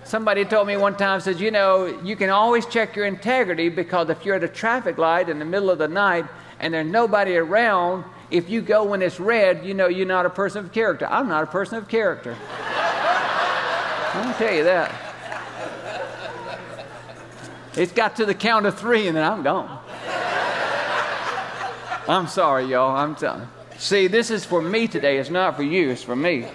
Somebody 0.03 0.45
told 0.45 0.67
me 0.67 0.77
one 0.77 0.95
time, 0.95 1.19
says, 1.19 1.41
you 1.41 1.51
know, 1.51 1.85
you 2.03 2.15
can 2.15 2.29
always 2.29 2.65
check 2.65 2.95
your 2.95 3.05
integrity 3.05 3.69
because 3.69 4.09
if 4.09 4.23
you're 4.23 4.35
at 4.35 4.43
a 4.43 4.47
traffic 4.47 4.97
light 4.97 5.29
in 5.29 5.39
the 5.39 5.45
middle 5.45 5.69
of 5.69 5.79
the 5.79 5.87
night 5.87 6.25
and 6.59 6.73
there's 6.73 6.85
nobody 6.85 7.35
around, 7.37 8.03
if 8.29 8.49
you 8.49 8.61
go 8.61 8.83
when 8.83 9.01
it's 9.01 9.19
red, 9.19 9.65
you 9.65 9.73
know 9.73 9.87
you're 9.87 10.05
not 10.05 10.25
a 10.25 10.29
person 10.29 10.65
of 10.65 10.71
character. 10.71 11.07
I'm 11.07 11.27
not 11.27 11.43
a 11.43 11.47
person 11.47 11.77
of 11.77 11.87
character. 11.87 12.35
Let 14.15 14.27
me 14.27 14.33
tell 14.33 14.53
you 14.53 14.63
that. 14.65 14.93
It's 17.75 17.91
got 17.91 18.15
to 18.17 18.25
the 18.25 18.33
count 18.33 18.65
of 18.65 18.77
three 18.77 19.07
and 19.07 19.17
then 19.17 19.23
I'm 19.23 19.43
gone. 19.43 19.84
I'm 22.07 22.27
sorry, 22.27 22.65
y'all. 22.65 22.95
I'm 22.95 23.17
sorry. 23.17 23.45
See, 23.77 24.07
this 24.07 24.29
is 24.31 24.45
for 24.45 24.61
me 24.61 24.87
today. 24.87 25.17
It's 25.17 25.29
not 25.29 25.55
for 25.55 25.63
you, 25.63 25.89
it's 25.89 26.03
for 26.03 26.15
me. 26.15 26.45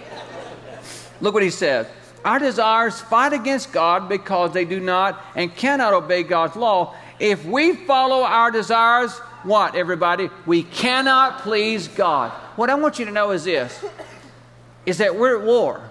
Look 1.19 1.33
what 1.33 1.43
he 1.43 1.49
says. 1.49 1.87
Our 2.23 2.39
desires 2.39 3.01
fight 3.01 3.33
against 3.33 3.71
God 3.71 4.07
because 4.07 4.53
they 4.53 4.65
do 4.65 4.79
not 4.79 5.23
and 5.35 5.55
cannot 5.55 5.93
obey 5.93 6.23
God's 6.23 6.55
law. 6.55 6.95
If 7.19 7.45
we 7.45 7.73
follow 7.73 8.23
our 8.23 8.51
desires, 8.51 9.17
what, 9.43 9.75
everybody? 9.75 10.29
We 10.45 10.63
cannot 10.63 11.39
please 11.39 11.87
God. 11.87 12.31
What 12.55 12.69
I 12.69 12.75
want 12.75 12.99
you 12.99 13.05
to 13.05 13.11
know 13.11 13.31
is 13.31 13.43
this 13.43 13.83
is 14.85 14.97
that 14.97 15.15
we're 15.15 15.39
at 15.39 15.45
war. 15.45 15.81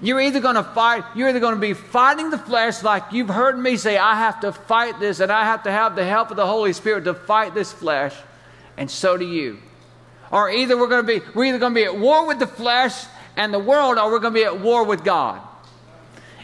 You're 0.00 0.20
either 0.20 0.40
going 0.40 0.54
to 0.54 0.62
fight, 0.62 1.04
you're 1.14 1.28
either 1.28 1.40
going 1.40 1.56
to 1.56 1.60
be 1.60 1.74
fighting 1.74 2.30
the 2.30 2.38
flesh, 2.38 2.82
like 2.82 3.02
you've 3.12 3.28
heard 3.28 3.58
me 3.58 3.76
say, 3.76 3.98
I 3.98 4.14
have 4.14 4.40
to 4.40 4.52
fight 4.52 4.98
this 4.98 5.20
and 5.20 5.30
I 5.30 5.44
have 5.44 5.64
to 5.64 5.70
have 5.70 5.94
the 5.94 6.04
help 6.04 6.30
of 6.30 6.36
the 6.36 6.46
Holy 6.46 6.72
Spirit 6.72 7.04
to 7.04 7.14
fight 7.14 7.52
this 7.52 7.72
flesh, 7.72 8.14
and 8.80 8.90
so 8.90 9.18
do 9.18 9.26
you. 9.26 9.58
Or 10.32 10.50
either 10.50 10.76
we're 10.76 10.88
going 10.88 11.06
to 11.06 11.20
be, 11.20 11.24
we're 11.34 11.44
either 11.44 11.58
going 11.58 11.74
to 11.74 11.80
be 11.80 11.84
at 11.84 11.96
war 11.96 12.26
with 12.26 12.38
the 12.38 12.46
flesh 12.46 13.04
and 13.36 13.52
the 13.52 13.58
world, 13.58 13.98
or 13.98 14.10
we're 14.10 14.20
going 14.20 14.32
to 14.32 14.40
be 14.40 14.44
at 14.44 14.58
war 14.58 14.84
with 14.84 15.04
God. 15.04 15.40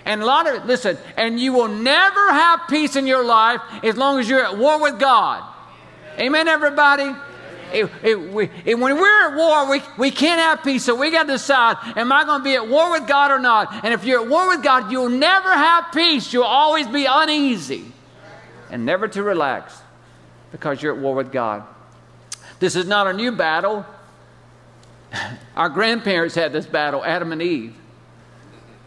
And 0.05 0.23
a 0.23 0.26
lot 0.26 0.47
of, 0.47 0.66
listen, 0.66 0.99
and 1.16 1.40
you 1.40 1.55
will 1.55 1.69
never 1.69 2.33
have 2.33 2.61
peace 2.69 2.95
in 2.95 3.07
your 3.07 3.25
life 3.25 3.62
as 3.83 3.97
long 3.97 4.21
as 4.21 4.28
you're 4.28 4.45
at 4.45 4.59
war 4.59 4.81
with 4.81 5.00
God. 5.00 5.43
Amen, 6.19 6.47
everybody? 6.47 7.16
It, 7.73 7.90
it, 8.02 8.21
we, 8.21 8.50
it, 8.64 8.78
when 8.78 8.97
we're 8.97 9.28
at 9.28 9.37
war, 9.37 9.71
we, 9.71 9.81
we 9.97 10.11
can't 10.11 10.40
have 10.40 10.62
peace, 10.62 10.85
so 10.85 10.95
we 10.95 11.11
got 11.11 11.25
to 11.25 11.33
decide 11.33 11.78
am 11.97 12.12
I 12.12 12.25
going 12.25 12.40
to 12.40 12.45
be 12.45 12.55
at 12.55 12.69
war 12.69 12.90
with 12.93 13.09
God 13.09 13.31
or 13.31 13.38
not? 13.38 13.83
And 13.83 13.95
if 13.95 14.05
you're 14.05 14.23
at 14.23 14.28
war 14.28 14.47
with 14.49 14.62
God, 14.62 14.93
you'll 14.93 15.09
never 15.09 15.52
have 15.52 15.87
peace. 15.93 16.33
You'll 16.35 16.45
always 16.45 16.87
be 16.87 17.07
uneasy 17.09 17.90
and 18.71 18.85
never 18.85 19.09
to 19.09 19.23
relax 19.23 19.81
because 20.52 20.83
you're 20.83 20.95
at 20.95 21.00
war 21.00 21.14
with 21.14 21.33
God. 21.33 21.64
This 22.58 22.76
is 22.76 22.86
not 22.86 23.06
a 23.06 23.12
new 23.12 23.32
battle. 23.32 23.84
Our 25.56 25.68
grandparents 25.68 26.34
had 26.34 26.52
this 26.52 26.66
battle, 26.66 27.04
Adam 27.04 27.32
and 27.32 27.42
Eve. 27.42 27.75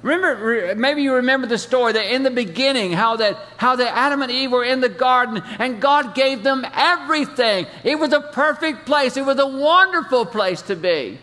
Remember, 0.02 0.76
maybe 0.76 1.02
you 1.02 1.16
remember 1.16 1.46
the 1.46 1.58
story 1.58 1.92
that 1.92 2.14
in 2.14 2.24
the 2.24 2.32
beginning, 2.32 2.94
how 2.94 3.18
that 3.18 3.38
how 3.58 3.76
that 3.76 3.98
Adam 3.98 4.22
and 4.22 4.32
Eve 4.32 4.52
were 4.52 4.64
in 4.64 4.80
the 4.80 4.88
garden, 4.88 5.44
and 5.60 5.82
God 5.82 6.16
gave 6.16 6.42
them 6.42 6.66
everything. 6.74 7.68
It 7.84 8.00
was 8.00 8.14
a 8.14 8.22
perfect 8.22 8.86
place. 8.86 9.18
It 9.18 9.26
was 9.26 9.40
a 9.40 9.48
wonderful 9.48 10.26
place 10.26 10.62
to 10.64 10.78
be. 10.78 11.20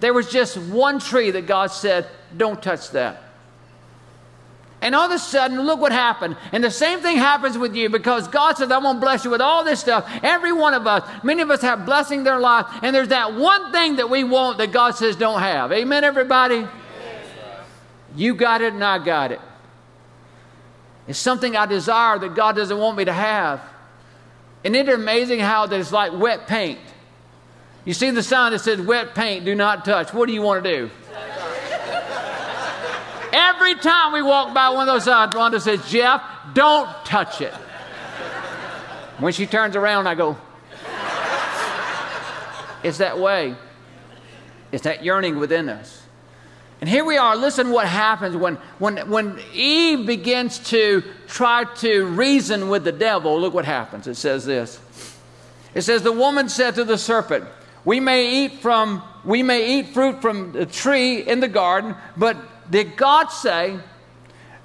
There 0.00 0.14
was 0.14 0.30
just 0.30 0.56
one 0.56 1.00
tree 1.00 1.32
that 1.32 1.46
God 1.46 1.66
said, 1.66 2.08
"Don't 2.34 2.62
touch 2.62 2.90
that." 2.92 3.23
And 4.84 4.94
all 4.94 5.06
of 5.06 5.12
a 5.12 5.18
sudden, 5.18 5.58
look 5.62 5.80
what 5.80 5.92
happened. 5.92 6.36
And 6.52 6.62
the 6.62 6.70
same 6.70 7.00
thing 7.00 7.16
happens 7.16 7.56
with 7.56 7.74
you 7.74 7.88
because 7.88 8.28
God 8.28 8.58
says, 8.58 8.70
I'm 8.70 8.82
going 8.82 8.96
to 8.96 9.00
bless 9.00 9.24
you 9.24 9.30
with 9.30 9.40
all 9.40 9.64
this 9.64 9.80
stuff. 9.80 10.06
Every 10.22 10.52
one 10.52 10.74
of 10.74 10.86
us, 10.86 11.08
many 11.24 11.40
of 11.40 11.50
us 11.50 11.62
have 11.62 11.86
blessing 11.86 12.18
in 12.18 12.24
their 12.24 12.38
life. 12.38 12.66
And 12.82 12.94
there's 12.94 13.08
that 13.08 13.32
one 13.32 13.72
thing 13.72 13.96
that 13.96 14.10
we 14.10 14.24
want 14.24 14.58
that 14.58 14.72
God 14.72 14.90
says 14.90 15.16
don't 15.16 15.40
have. 15.40 15.72
Amen, 15.72 16.04
everybody? 16.04 16.68
You 18.14 18.34
got 18.34 18.60
it 18.60 18.74
and 18.74 18.84
I 18.84 19.02
got 19.02 19.32
it. 19.32 19.40
It's 21.08 21.18
something 21.18 21.56
I 21.56 21.64
desire 21.64 22.18
that 22.18 22.34
God 22.34 22.54
doesn't 22.54 22.76
want 22.76 22.98
me 22.98 23.06
to 23.06 23.12
have. 23.12 23.62
And 24.64 24.76
isn't 24.76 24.86
it 24.86 24.94
amazing 24.94 25.40
how 25.40 25.64
there's 25.64 25.92
like 25.92 26.12
wet 26.12 26.46
paint? 26.46 26.78
You 27.86 27.94
see 27.94 28.10
the 28.10 28.22
sign 28.22 28.52
that 28.52 28.58
says 28.58 28.82
wet 28.82 29.14
paint, 29.14 29.46
do 29.46 29.54
not 29.54 29.86
touch. 29.86 30.12
What 30.12 30.26
do 30.26 30.34
you 30.34 30.42
want 30.42 30.62
to 30.62 30.76
do? 30.76 30.90
Every 33.36 33.74
time 33.74 34.12
we 34.12 34.22
walk 34.22 34.54
by 34.54 34.68
one 34.68 34.88
of 34.88 34.94
those 34.94 35.04
signs, 35.04 35.34
Rhonda 35.34 35.60
says, 35.60 35.84
Jeff, 35.90 36.22
don't 36.54 36.88
touch 37.04 37.40
it. 37.40 37.52
When 39.18 39.32
she 39.32 39.46
turns 39.46 39.74
around, 39.74 40.06
I 40.06 40.14
go, 40.14 40.36
It's 42.84 42.98
that 42.98 43.18
way. 43.18 43.56
It's 44.70 44.84
that 44.84 45.04
yearning 45.04 45.40
within 45.40 45.68
us. 45.68 46.02
And 46.80 46.88
here 46.88 47.04
we 47.04 47.16
are. 47.16 47.34
Listen 47.34 47.70
what 47.70 47.88
happens 47.88 48.36
when, 48.36 48.54
when, 48.78 49.10
when 49.10 49.40
Eve 49.52 50.06
begins 50.06 50.60
to 50.70 51.02
try 51.26 51.64
to 51.78 52.04
reason 52.04 52.68
with 52.68 52.84
the 52.84 52.92
devil. 52.92 53.40
Look 53.40 53.52
what 53.52 53.64
happens. 53.64 54.06
It 54.06 54.16
says 54.16 54.44
this. 54.44 54.80
It 55.74 55.82
says, 55.82 56.02
The 56.02 56.12
woman 56.12 56.48
said 56.48 56.76
to 56.76 56.84
the 56.84 56.98
serpent, 56.98 57.46
We 57.84 57.98
may 57.98 58.44
eat 58.44 58.60
from 58.60 59.02
we 59.24 59.42
may 59.42 59.78
eat 59.78 59.88
fruit 59.88 60.20
from 60.20 60.52
the 60.52 60.66
tree 60.66 61.20
in 61.20 61.40
the 61.40 61.48
garden, 61.48 61.96
but 62.16 62.36
did 62.70 62.96
God 62.96 63.28
say, 63.28 63.78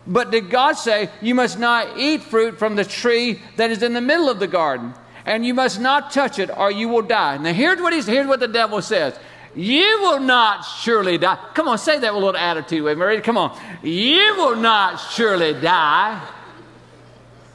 but 0.08 0.32
did 0.32 0.50
God 0.50 0.74
say, 0.74 1.10
You 1.22 1.36
must 1.36 1.60
not 1.60 1.98
eat 1.98 2.22
fruit 2.24 2.58
from 2.58 2.76
the 2.76 2.86
tree 2.86 3.42
that 3.58 3.70
is 3.72 3.84
in 3.84 3.94
the 3.94 4.02
middle 4.02 4.30
of 4.30 4.40
the 4.40 4.48
garden, 4.48 4.94
and 5.26 5.46
you 5.46 5.54
must 5.54 5.80
not 5.80 6.12
touch 6.12 6.40
it, 6.40 6.50
or 6.56 6.72
you 6.72 6.90
will 6.90 7.04
die? 7.04 7.38
Now 7.38 7.54
here's 7.54 7.80
what 7.80 7.94
he's 7.94 8.08
here's 8.08 8.28
what 8.28 8.40
the 8.40 8.48
devil 8.48 8.82
says. 8.82 9.18
You 9.56 10.00
will 10.02 10.20
not 10.20 10.62
surely 10.62 11.18
die. 11.18 11.38
Come 11.54 11.68
on, 11.68 11.78
say 11.78 12.00
that 12.00 12.14
with 12.14 12.24
a 12.24 12.26
little 12.26 12.40
attitude 12.40 12.84
with 12.84 12.98
me. 12.98 13.20
Come 13.22 13.38
on. 13.38 13.60
You 13.84 14.36
will 14.38 14.56
not 14.56 14.98
surely 14.98 15.60
die. 15.60 16.26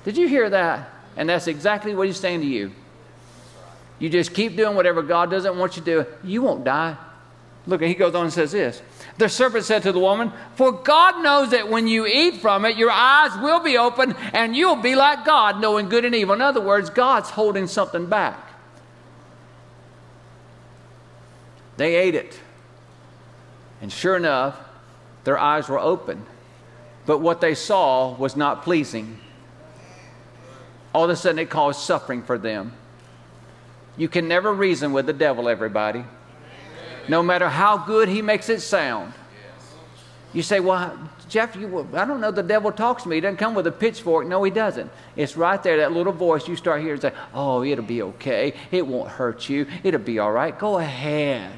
Did 0.04 0.16
you 0.16 0.28
hear 0.28 0.50
that? 0.50 0.90
And 1.16 1.28
that's 1.28 1.46
exactly 1.46 1.94
what 1.94 2.06
he's 2.06 2.18
saying 2.18 2.40
to 2.40 2.46
you. 2.46 2.72
You 3.98 4.10
just 4.10 4.34
keep 4.34 4.56
doing 4.56 4.76
whatever 4.76 5.02
God 5.02 5.30
doesn't 5.30 5.56
want 5.56 5.76
you 5.76 5.82
to 5.84 6.02
do. 6.02 6.06
You 6.24 6.42
won't 6.42 6.64
die. 6.64 6.96
Look, 7.66 7.80
he 7.80 7.94
goes 7.94 8.14
on 8.14 8.24
and 8.24 8.32
says 8.32 8.52
this. 8.52 8.82
The 9.16 9.28
serpent 9.28 9.64
said 9.64 9.84
to 9.84 9.92
the 9.92 10.00
woman, 10.00 10.32
For 10.56 10.72
God 10.72 11.22
knows 11.22 11.50
that 11.50 11.68
when 11.68 11.86
you 11.86 12.06
eat 12.06 12.40
from 12.40 12.64
it, 12.64 12.76
your 12.76 12.90
eyes 12.90 13.30
will 13.40 13.60
be 13.60 13.78
open 13.78 14.14
and 14.32 14.56
you'll 14.56 14.76
be 14.76 14.96
like 14.96 15.24
God, 15.24 15.60
knowing 15.60 15.88
good 15.88 16.04
and 16.04 16.14
evil. 16.14 16.34
In 16.34 16.40
other 16.40 16.60
words, 16.60 16.90
God's 16.90 17.30
holding 17.30 17.68
something 17.68 18.06
back. 18.06 18.40
They 21.76 21.94
ate 21.94 22.14
it. 22.14 22.40
And 23.80 23.92
sure 23.92 24.16
enough, 24.16 24.58
their 25.24 25.38
eyes 25.38 25.68
were 25.68 25.78
open. 25.78 26.24
But 27.06 27.18
what 27.18 27.40
they 27.40 27.54
saw 27.54 28.14
was 28.14 28.36
not 28.36 28.62
pleasing. 28.62 29.18
All 30.92 31.04
of 31.04 31.10
a 31.10 31.16
sudden, 31.16 31.38
it 31.38 31.50
caused 31.50 31.80
suffering 31.80 32.22
for 32.22 32.38
them. 32.38 32.72
You 33.96 34.08
can 34.08 34.26
never 34.26 34.52
reason 34.52 34.92
with 34.92 35.06
the 35.06 35.12
devil, 35.12 35.48
everybody. 35.48 36.04
No 37.08 37.22
matter 37.22 37.48
how 37.48 37.78
good 37.78 38.08
he 38.08 38.22
makes 38.22 38.48
it 38.48 38.60
sound. 38.60 39.12
You 40.32 40.42
say, 40.42 40.60
Well, 40.60 40.98
Jeff, 41.28 41.56
you, 41.56 41.88
I 41.94 42.04
don't 42.04 42.20
know, 42.20 42.30
the 42.30 42.42
devil 42.42 42.70
talks 42.70 43.04
to 43.04 43.08
me. 43.08 43.16
He 43.16 43.20
doesn't 43.20 43.38
come 43.38 43.54
with 43.54 43.66
a 43.66 43.72
pitchfork. 43.72 44.26
No, 44.26 44.42
he 44.42 44.50
doesn't. 44.50 44.90
It's 45.16 45.36
right 45.36 45.62
there, 45.62 45.78
that 45.78 45.92
little 45.92 46.12
voice 46.12 46.46
you 46.46 46.56
start 46.56 46.82
hearing 46.82 47.00
say, 47.00 47.12
Oh, 47.32 47.64
it'll 47.64 47.84
be 47.84 48.02
okay. 48.02 48.54
It 48.70 48.86
won't 48.86 49.08
hurt 49.08 49.48
you. 49.48 49.66
It'll 49.82 50.00
be 50.00 50.18
all 50.18 50.32
right. 50.32 50.56
Go 50.58 50.78
ahead. 50.78 51.52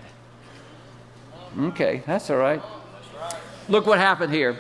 Okay, 1.59 2.03
that's 2.07 2.31
all 2.31 2.37
right. 2.37 2.63
Look 3.69 3.87
what 3.87 3.99
happened 3.99 4.33
here. 4.33 4.57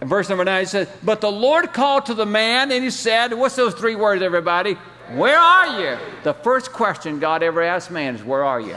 In 0.00 0.08
verse 0.08 0.28
number 0.28 0.44
nine, 0.44 0.62
it 0.62 0.68
says, 0.68 0.88
But 1.02 1.20
the 1.20 1.30
Lord 1.30 1.72
called 1.72 2.06
to 2.06 2.14
the 2.14 2.26
man 2.26 2.70
and 2.70 2.84
he 2.84 2.90
said, 2.90 3.32
What's 3.32 3.56
those 3.56 3.74
three 3.74 3.96
words, 3.96 4.22
everybody? 4.22 4.74
Where 5.12 5.38
are 5.38 5.80
you? 5.80 5.98
The 6.24 6.34
first 6.34 6.72
question 6.72 7.20
God 7.20 7.42
ever 7.42 7.62
asked 7.62 7.90
man 7.90 8.14
is, 8.14 8.24
Where 8.24 8.44
are 8.44 8.60
you? 8.60 8.76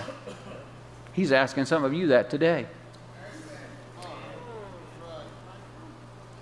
He's 1.20 1.34
asking 1.34 1.66
some 1.66 1.84
of 1.84 1.94
you 1.94 2.08
that 2.08 2.30
today. 2.30 2.66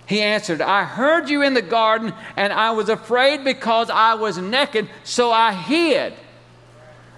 He 0.05 0.21
answered, 0.21 0.61
I 0.61 0.83
heard 0.83 1.31
you 1.31 1.41
in 1.41 1.55
the 1.55 1.63
garden, 1.63 2.13
and 2.35 2.53
I 2.53 2.69
was 2.69 2.87
afraid 2.87 3.43
because 3.43 3.89
I 3.89 4.13
was 4.13 4.37
naked, 4.37 4.87
so 5.03 5.31
I 5.31 5.51
hid. 5.51 6.13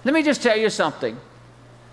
Let 0.04 0.14
me 0.14 0.22
just 0.22 0.42
tell 0.42 0.56
you 0.56 0.70
something. 0.70 1.20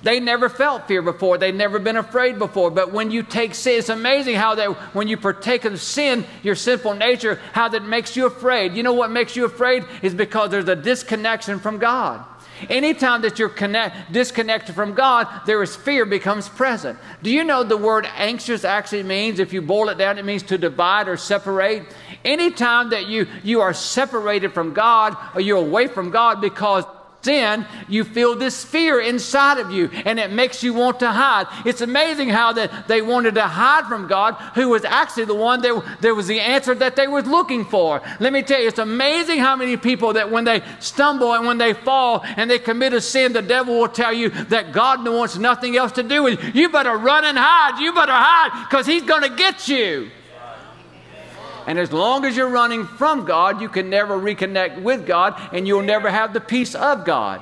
They 0.03 0.21
never 0.21 0.47
felt 0.47 0.87
fear 0.87 1.01
before. 1.01 1.37
They'd 1.37 1.53
never 1.53 1.79
been 1.79 1.97
afraid 1.97 2.39
before. 2.39 2.71
But 2.71 2.93
when 2.93 3.11
you 3.11 3.21
take 3.21 3.53
sin, 3.53 3.79
it's 3.79 3.89
amazing 3.89 4.35
how 4.35 4.55
that 4.55 4.71
when 4.95 5.09
you 5.09 5.17
partake 5.17 5.65
of 5.65 5.81
sin, 5.81 6.23
your 6.43 6.55
sinful 6.55 6.93
nature, 6.93 7.41
how 7.51 7.67
that 7.67 7.83
makes 7.83 8.15
you 8.15 8.25
afraid. 8.25 8.73
You 8.73 8.83
know 8.83 8.93
what 8.93 9.11
makes 9.11 9.35
you 9.35 9.43
afraid 9.43 9.83
is 10.01 10.13
because 10.13 10.49
there's 10.49 10.69
a 10.69 10.77
disconnection 10.77 11.59
from 11.59 11.77
God. 11.77 12.23
Anytime 12.69 13.21
that 13.21 13.39
you're 13.39 13.49
connect, 13.49 14.11
disconnected 14.11 14.75
from 14.75 14.93
God, 14.93 15.27
there 15.45 15.61
is 15.61 15.75
fear 15.75 16.05
becomes 16.05 16.49
present. 16.49 16.97
Do 17.21 17.29
you 17.29 17.43
know 17.43 17.63
the 17.63 17.77
word 17.77 18.07
anxious 18.15 18.63
actually 18.65 19.03
means, 19.03 19.39
if 19.39 19.53
you 19.53 19.61
boil 19.61 19.89
it 19.89 19.97
down, 19.97 20.17
it 20.17 20.25
means 20.25 20.43
to 20.43 20.57
divide 20.57 21.07
or 21.07 21.17
separate? 21.17 21.83
Anytime 22.25 22.89
that 22.89 23.07
you, 23.07 23.27
you 23.43 23.61
are 23.61 23.73
separated 23.73 24.53
from 24.53 24.73
God 24.73 25.15
or 25.35 25.41
you're 25.41 25.57
away 25.57 25.87
from 25.87 26.09
God 26.09 26.41
because 26.41 26.83
sin, 27.27 27.65
you 27.89 28.05
feel 28.05 28.37
this 28.37 28.63
fear 28.63 29.01
inside 29.01 29.57
of 29.57 29.69
you 29.69 29.89
and 30.05 30.17
it 30.17 30.31
makes 30.31 30.63
you 30.63 30.73
want 30.73 31.01
to 31.01 31.11
hide. 31.11 31.45
It's 31.65 31.81
amazing 31.81 32.29
how 32.29 32.53
that 32.53 32.87
they 32.87 33.01
wanted 33.01 33.35
to 33.35 33.41
hide 33.41 33.85
from 33.87 34.07
God, 34.07 34.35
who 34.55 34.69
was 34.69 34.85
actually 34.85 35.25
the 35.25 35.35
one 35.35 35.61
that 35.61 35.97
there 35.99 36.15
was 36.15 36.27
the 36.27 36.39
answer 36.39 36.73
that 36.75 36.95
they 36.95 37.07
were 37.07 37.21
looking 37.21 37.65
for. 37.65 38.01
Let 38.21 38.31
me 38.31 38.43
tell 38.43 38.61
you, 38.61 38.69
it's 38.69 38.79
amazing 38.79 39.39
how 39.39 39.57
many 39.57 39.75
people 39.75 40.13
that 40.13 40.31
when 40.31 40.45
they 40.45 40.61
stumble 40.79 41.33
and 41.33 41.45
when 41.45 41.57
they 41.57 41.73
fall 41.73 42.23
and 42.23 42.49
they 42.49 42.59
commit 42.59 42.93
a 42.93 43.01
sin, 43.01 43.33
the 43.33 43.41
devil 43.41 43.77
will 43.77 43.89
tell 43.89 44.13
you 44.13 44.29
that 44.29 44.71
God 44.71 45.05
wants 45.05 45.37
nothing 45.37 45.75
else 45.75 45.91
to 45.93 46.03
do 46.03 46.23
with 46.23 46.41
you. 46.41 46.51
You 46.61 46.69
better 46.69 46.95
run 46.95 47.25
and 47.25 47.37
hide. 47.37 47.81
You 47.81 47.91
better 47.93 48.13
hide 48.13 48.67
because 48.69 48.85
he's 48.85 49.03
going 49.03 49.23
to 49.23 49.35
get 49.35 49.67
you. 49.67 50.11
And 51.67 51.77
as 51.77 51.91
long 51.91 52.23
as 52.25 52.35
you're 52.35 52.49
running 52.49 52.85
from 52.85 53.25
God, 53.25 53.61
you 53.61 53.67
can 53.67 53.89
never 53.89 54.17
reconnect 54.17 54.81
with 54.81 55.05
God 55.05 55.39
and 55.51 55.67
you'll 55.67 55.83
never 55.83 56.09
have 56.09 56.33
the 56.33 56.39
peace 56.39 56.73
of 56.73 57.03
God. 57.03 57.41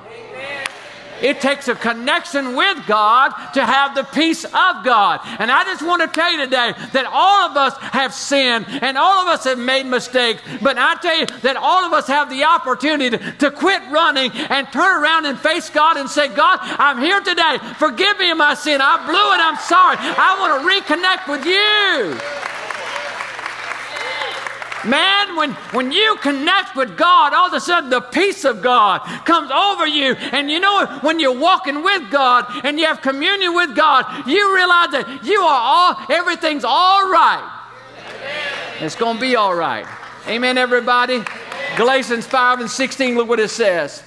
It 1.22 1.40
takes 1.40 1.68
a 1.68 1.74
connection 1.74 2.56
with 2.56 2.86
God 2.86 3.30
to 3.54 3.64
have 3.64 3.94
the 3.94 4.04
peace 4.04 4.44
of 4.44 4.84
God. 4.84 5.20
And 5.38 5.50
I 5.50 5.64
just 5.64 5.80
want 5.80 6.02
to 6.02 6.08
tell 6.08 6.30
you 6.30 6.44
today 6.44 6.74
that 6.92 7.06
all 7.10 7.48
of 7.48 7.56
us 7.56 7.74
have 7.78 8.12
sinned 8.12 8.66
and 8.68 8.98
all 8.98 9.22
of 9.22 9.28
us 9.28 9.44
have 9.44 9.58
made 9.58 9.86
mistakes. 9.86 10.42
But 10.60 10.76
I 10.76 10.96
tell 10.96 11.18
you 11.18 11.26
that 11.40 11.56
all 11.56 11.84
of 11.84 11.92
us 11.92 12.06
have 12.08 12.28
the 12.28 12.44
opportunity 12.44 13.16
to, 13.16 13.32
to 13.32 13.50
quit 13.50 13.80
running 13.90 14.30
and 14.32 14.70
turn 14.72 15.02
around 15.02 15.26
and 15.26 15.38
face 15.38 15.70
God 15.70 15.96
and 15.96 16.08
say, 16.08 16.28
God, 16.28 16.58
I'm 16.62 16.98
here 16.98 17.20
today. 17.20 17.58
Forgive 17.78 18.18
me 18.18 18.30
of 18.30 18.38
my 18.38 18.54
sin. 18.54 18.80
I 18.82 18.98
blew 19.06 19.14
it. 19.14 19.40
I'm 19.40 19.56
sorry. 19.56 19.96
I 19.98 20.36
want 20.38 20.60
to 20.60 20.68
reconnect 20.68 21.30
with 21.30 21.46
you. 21.46 22.55
Man, 24.86 25.36
when, 25.36 25.52
when 25.72 25.92
you 25.92 26.16
connect 26.22 26.76
with 26.76 26.96
God, 26.96 27.34
all 27.34 27.48
of 27.48 27.52
a 27.52 27.60
sudden 27.60 27.90
the 27.90 28.00
peace 28.00 28.44
of 28.44 28.62
God 28.62 29.00
comes 29.24 29.50
over 29.50 29.86
you. 29.86 30.14
And 30.14 30.50
you 30.50 30.60
know, 30.60 30.86
when 31.02 31.18
you're 31.20 31.38
walking 31.38 31.82
with 31.82 32.10
God 32.10 32.46
and 32.64 32.78
you 32.78 32.86
have 32.86 33.02
communion 33.02 33.54
with 33.54 33.74
God, 33.74 34.26
you 34.26 34.54
realize 34.54 34.90
that 34.92 35.20
you 35.24 35.40
are 35.40 35.60
all, 35.60 35.96
everything's 36.10 36.64
all 36.64 37.10
right. 37.10 37.52
Amen. 37.98 38.84
It's 38.84 38.96
going 38.96 39.16
to 39.16 39.20
be 39.20 39.36
all 39.36 39.54
right. 39.54 39.86
Amen, 40.28 40.58
everybody? 40.58 41.14
Amen. 41.14 41.26
Galatians 41.76 42.26
5 42.26 42.60
and 42.60 42.70
16, 42.70 43.16
look 43.16 43.28
what 43.28 43.40
it 43.40 43.50
says. 43.50 44.02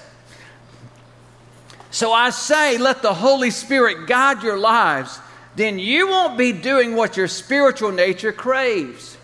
So 1.90 2.12
I 2.12 2.30
say, 2.30 2.78
let 2.78 3.02
the 3.02 3.14
Holy 3.14 3.50
Spirit 3.50 4.06
guide 4.06 4.42
your 4.42 4.58
lives. 4.58 5.18
Then 5.56 5.78
you 5.78 6.08
won't 6.08 6.38
be 6.38 6.52
doing 6.52 6.94
what 6.94 7.16
your 7.16 7.28
spiritual 7.28 7.90
nature 7.90 8.32
craves. 8.32 9.16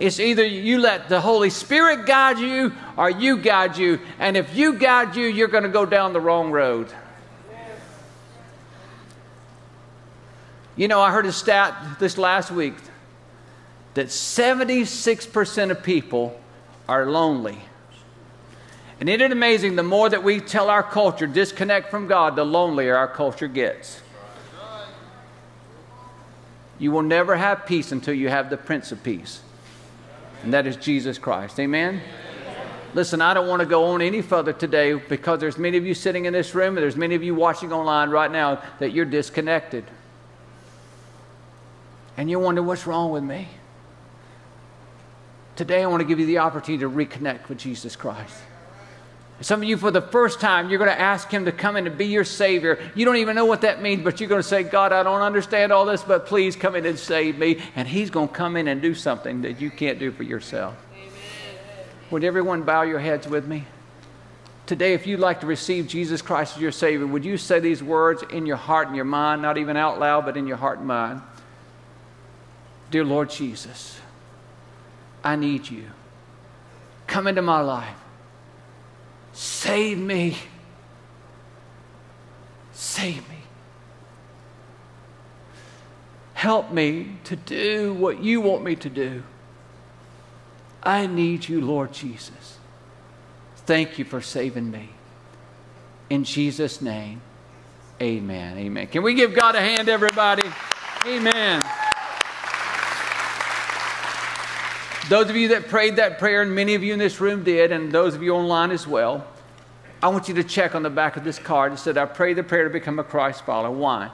It's 0.00 0.18
either 0.18 0.42
you 0.42 0.78
let 0.78 1.10
the 1.10 1.20
Holy 1.20 1.50
Spirit 1.50 2.06
guide 2.06 2.38
you 2.38 2.72
or 2.96 3.10
you 3.10 3.36
guide 3.36 3.76
you. 3.76 4.00
And 4.18 4.34
if 4.34 4.56
you 4.56 4.72
guide 4.78 5.14
you, 5.14 5.26
you're 5.26 5.46
going 5.46 5.64
to 5.64 5.68
go 5.68 5.84
down 5.84 6.14
the 6.14 6.20
wrong 6.22 6.50
road. 6.50 6.90
You 10.74 10.88
know, 10.88 11.02
I 11.02 11.12
heard 11.12 11.26
a 11.26 11.32
stat 11.32 11.98
this 11.98 12.16
last 12.16 12.50
week 12.50 12.72
that 13.92 14.06
76% 14.06 15.70
of 15.70 15.82
people 15.82 16.40
are 16.88 17.04
lonely. 17.04 17.58
And 19.00 19.08
isn't 19.10 19.20
it 19.20 19.32
amazing? 19.32 19.76
The 19.76 19.82
more 19.82 20.08
that 20.08 20.24
we 20.24 20.40
tell 20.40 20.70
our 20.70 20.82
culture 20.82 21.26
disconnect 21.26 21.90
from 21.90 22.06
God, 22.06 22.36
the 22.36 22.44
lonelier 22.44 22.96
our 22.96 23.08
culture 23.08 23.48
gets. 23.48 24.00
You 26.78 26.90
will 26.90 27.02
never 27.02 27.36
have 27.36 27.66
peace 27.66 27.92
until 27.92 28.14
you 28.14 28.30
have 28.30 28.48
the 28.48 28.56
Prince 28.56 28.92
of 28.92 29.02
Peace 29.02 29.42
and 30.42 30.52
that 30.52 30.66
is 30.66 30.76
Jesus 30.76 31.18
Christ. 31.18 31.60
Amen? 31.60 32.00
Listen, 32.92 33.20
I 33.20 33.34
don't 33.34 33.46
want 33.46 33.60
to 33.60 33.66
go 33.66 33.84
on 33.84 34.02
any 34.02 34.20
further 34.20 34.52
today 34.52 34.94
because 34.94 35.38
there's 35.38 35.58
many 35.58 35.76
of 35.76 35.86
you 35.86 35.94
sitting 35.94 36.24
in 36.24 36.32
this 36.32 36.54
room 36.54 36.76
and 36.76 36.78
there's 36.78 36.96
many 36.96 37.14
of 37.14 37.22
you 37.22 37.34
watching 37.34 37.72
online 37.72 38.10
right 38.10 38.30
now 38.30 38.62
that 38.80 38.92
you're 38.92 39.04
disconnected. 39.04 39.84
And 42.16 42.28
you 42.28 42.38
wonder 42.40 42.62
what's 42.62 42.86
wrong 42.86 43.10
with 43.10 43.22
me. 43.22 43.48
Today 45.54 45.82
I 45.82 45.86
want 45.86 46.00
to 46.00 46.06
give 46.06 46.18
you 46.18 46.26
the 46.26 46.38
opportunity 46.38 46.82
to 46.82 46.90
reconnect 46.90 47.48
with 47.48 47.58
Jesus 47.58 47.94
Christ. 47.94 48.34
Some 49.42 49.62
of 49.62 49.68
you, 49.68 49.78
for 49.78 49.90
the 49.90 50.02
first 50.02 50.40
time, 50.40 50.68
you're 50.68 50.78
going 50.78 50.90
to 50.90 51.00
ask 51.00 51.30
Him 51.30 51.46
to 51.46 51.52
come 51.52 51.76
in 51.76 51.86
and 51.86 51.96
be 51.96 52.06
your 52.06 52.24
Savior. 52.24 52.78
You 52.94 53.06
don't 53.06 53.16
even 53.16 53.34
know 53.34 53.46
what 53.46 53.62
that 53.62 53.80
means, 53.80 54.02
but 54.02 54.20
you're 54.20 54.28
going 54.28 54.42
to 54.42 54.46
say, 54.46 54.62
God, 54.62 54.92
I 54.92 55.02
don't 55.02 55.22
understand 55.22 55.72
all 55.72 55.86
this, 55.86 56.02
but 56.02 56.26
please 56.26 56.56
come 56.56 56.74
in 56.74 56.84
and 56.84 56.98
save 56.98 57.38
me. 57.38 57.58
And 57.74 57.88
He's 57.88 58.10
going 58.10 58.28
to 58.28 58.34
come 58.34 58.56
in 58.56 58.68
and 58.68 58.82
do 58.82 58.94
something 58.94 59.42
that 59.42 59.60
you 59.60 59.70
can't 59.70 59.98
do 59.98 60.12
for 60.12 60.24
yourself. 60.24 60.76
Amen. 60.94 61.10
Would 62.10 62.24
everyone 62.24 62.62
bow 62.62 62.82
your 62.82 62.98
heads 62.98 63.26
with 63.26 63.46
me? 63.46 63.64
today, 64.70 64.94
if 64.94 65.04
you'd 65.04 65.18
like 65.18 65.40
to 65.40 65.48
receive 65.48 65.88
Jesus 65.88 66.22
Christ 66.22 66.54
as 66.54 66.62
your 66.62 66.70
Savior, 66.70 67.04
would 67.04 67.24
you 67.24 67.36
say 67.36 67.58
these 67.58 67.82
words 67.82 68.22
in 68.30 68.46
your 68.46 68.56
heart 68.56 68.86
and 68.86 68.94
your 68.94 69.04
mind, 69.04 69.42
not 69.42 69.58
even 69.58 69.76
out 69.76 69.98
loud, 69.98 70.24
but 70.24 70.36
in 70.36 70.46
your 70.46 70.58
heart 70.58 70.78
and 70.78 70.86
mind? 70.86 71.20
Dear 72.92 73.04
Lord 73.04 73.30
Jesus, 73.30 73.98
I 75.24 75.34
need 75.34 75.68
you. 75.68 75.86
Come 77.08 77.26
into 77.26 77.42
my 77.42 77.60
life. 77.60 77.99
Save 79.60 79.98
me. 79.98 80.38
Save 82.72 83.28
me. 83.28 83.36
Help 86.32 86.72
me 86.72 87.18
to 87.24 87.36
do 87.36 87.92
what 87.92 88.22
you 88.22 88.40
want 88.40 88.64
me 88.64 88.74
to 88.76 88.88
do. 88.88 89.22
I 90.82 91.06
need 91.06 91.46
you, 91.46 91.60
Lord 91.60 91.92
Jesus. 91.92 92.58
Thank 93.66 93.98
you 93.98 94.06
for 94.06 94.22
saving 94.22 94.70
me. 94.70 94.88
In 96.08 96.24
Jesus' 96.24 96.80
name, 96.80 97.20
amen. 98.00 98.56
Amen. 98.56 98.86
Can 98.86 99.02
we 99.02 99.12
give 99.12 99.34
God 99.34 99.56
a 99.56 99.60
hand, 99.60 99.90
everybody? 99.90 100.48
Amen. 101.06 101.62
Those 105.10 105.28
of 105.28 105.36
you 105.36 105.48
that 105.48 105.68
prayed 105.68 105.96
that 105.96 106.18
prayer, 106.18 106.40
and 106.40 106.54
many 106.54 106.74
of 106.74 106.82
you 106.82 106.94
in 106.94 106.98
this 106.98 107.20
room 107.20 107.44
did, 107.44 107.72
and 107.72 107.92
those 107.92 108.14
of 108.14 108.22
you 108.22 108.34
online 108.34 108.70
as 108.70 108.86
well, 108.86 109.26
I 110.02 110.08
want 110.08 110.28
you 110.28 110.34
to 110.34 110.44
check 110.44 110.74
on 110.74 110.82
the 110.82 110.90
back 110.90 111.16
of 111.16 111.24
this 111.24 111.38
card. 111.38 111.72
It 111.74 111.78
said, 111.78 111.98
I 111.98 112.06
pray 112.06 112.32
the 112.32 112.42
prayer 112.42 112.64
to 112.64 112.70
become 112.70 112.98
a 112.98 113.04
Christ 113.04 113.44
follower. 113.44 113.70
Why? 113.70 114.10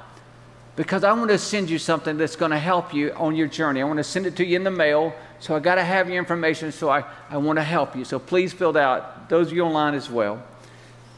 Because 0.74 1.04
I 1.04 1.12
want 1.12 1.30
to 1.30 1.38
send 1.38 1.70
you 1.70 1.78
something 1.78 2.16
that's 2.18 2.34
going 2.36 2.50
to 2.50 2.58
help 2.58 2.92
you 2.92 3.12
on 3.12 3.36
your 3.36 3.46
journey. 3.46 3.80
I 3.80 3.84
want 3.84 3.98
to 3.98 4.04
send 4.04 4.26
it 4.26 4.36
to 4.36 4.44
you 4.44 4.56
in 4.56 4.64
the 4.64 4.70
mail. 4.70 5.14
So 5.38 5.54
I 5.54 5.60
got 5.60 5.76
to 5.76 5.84
have 5.84 6.08
your 6.08 6.18
information, 6.18 6.72
so 6.72 6.90
I, 6.90 7.04
I 7.30 7.36
want 7.36 7.58
to 7.58 7.62
help 7.62 7.94
you. 7.94 8.04
So 8.04 8.18
please 8.18 8.52
fill 8.52 8.70
it 8.70 8.76
out. 8.76 9.28
Those 9.28 9.48
of 9.48 9.52
you 9.52 9.62
online 9.62 9.94
as 9.94 10.10
well. 10.10 10.42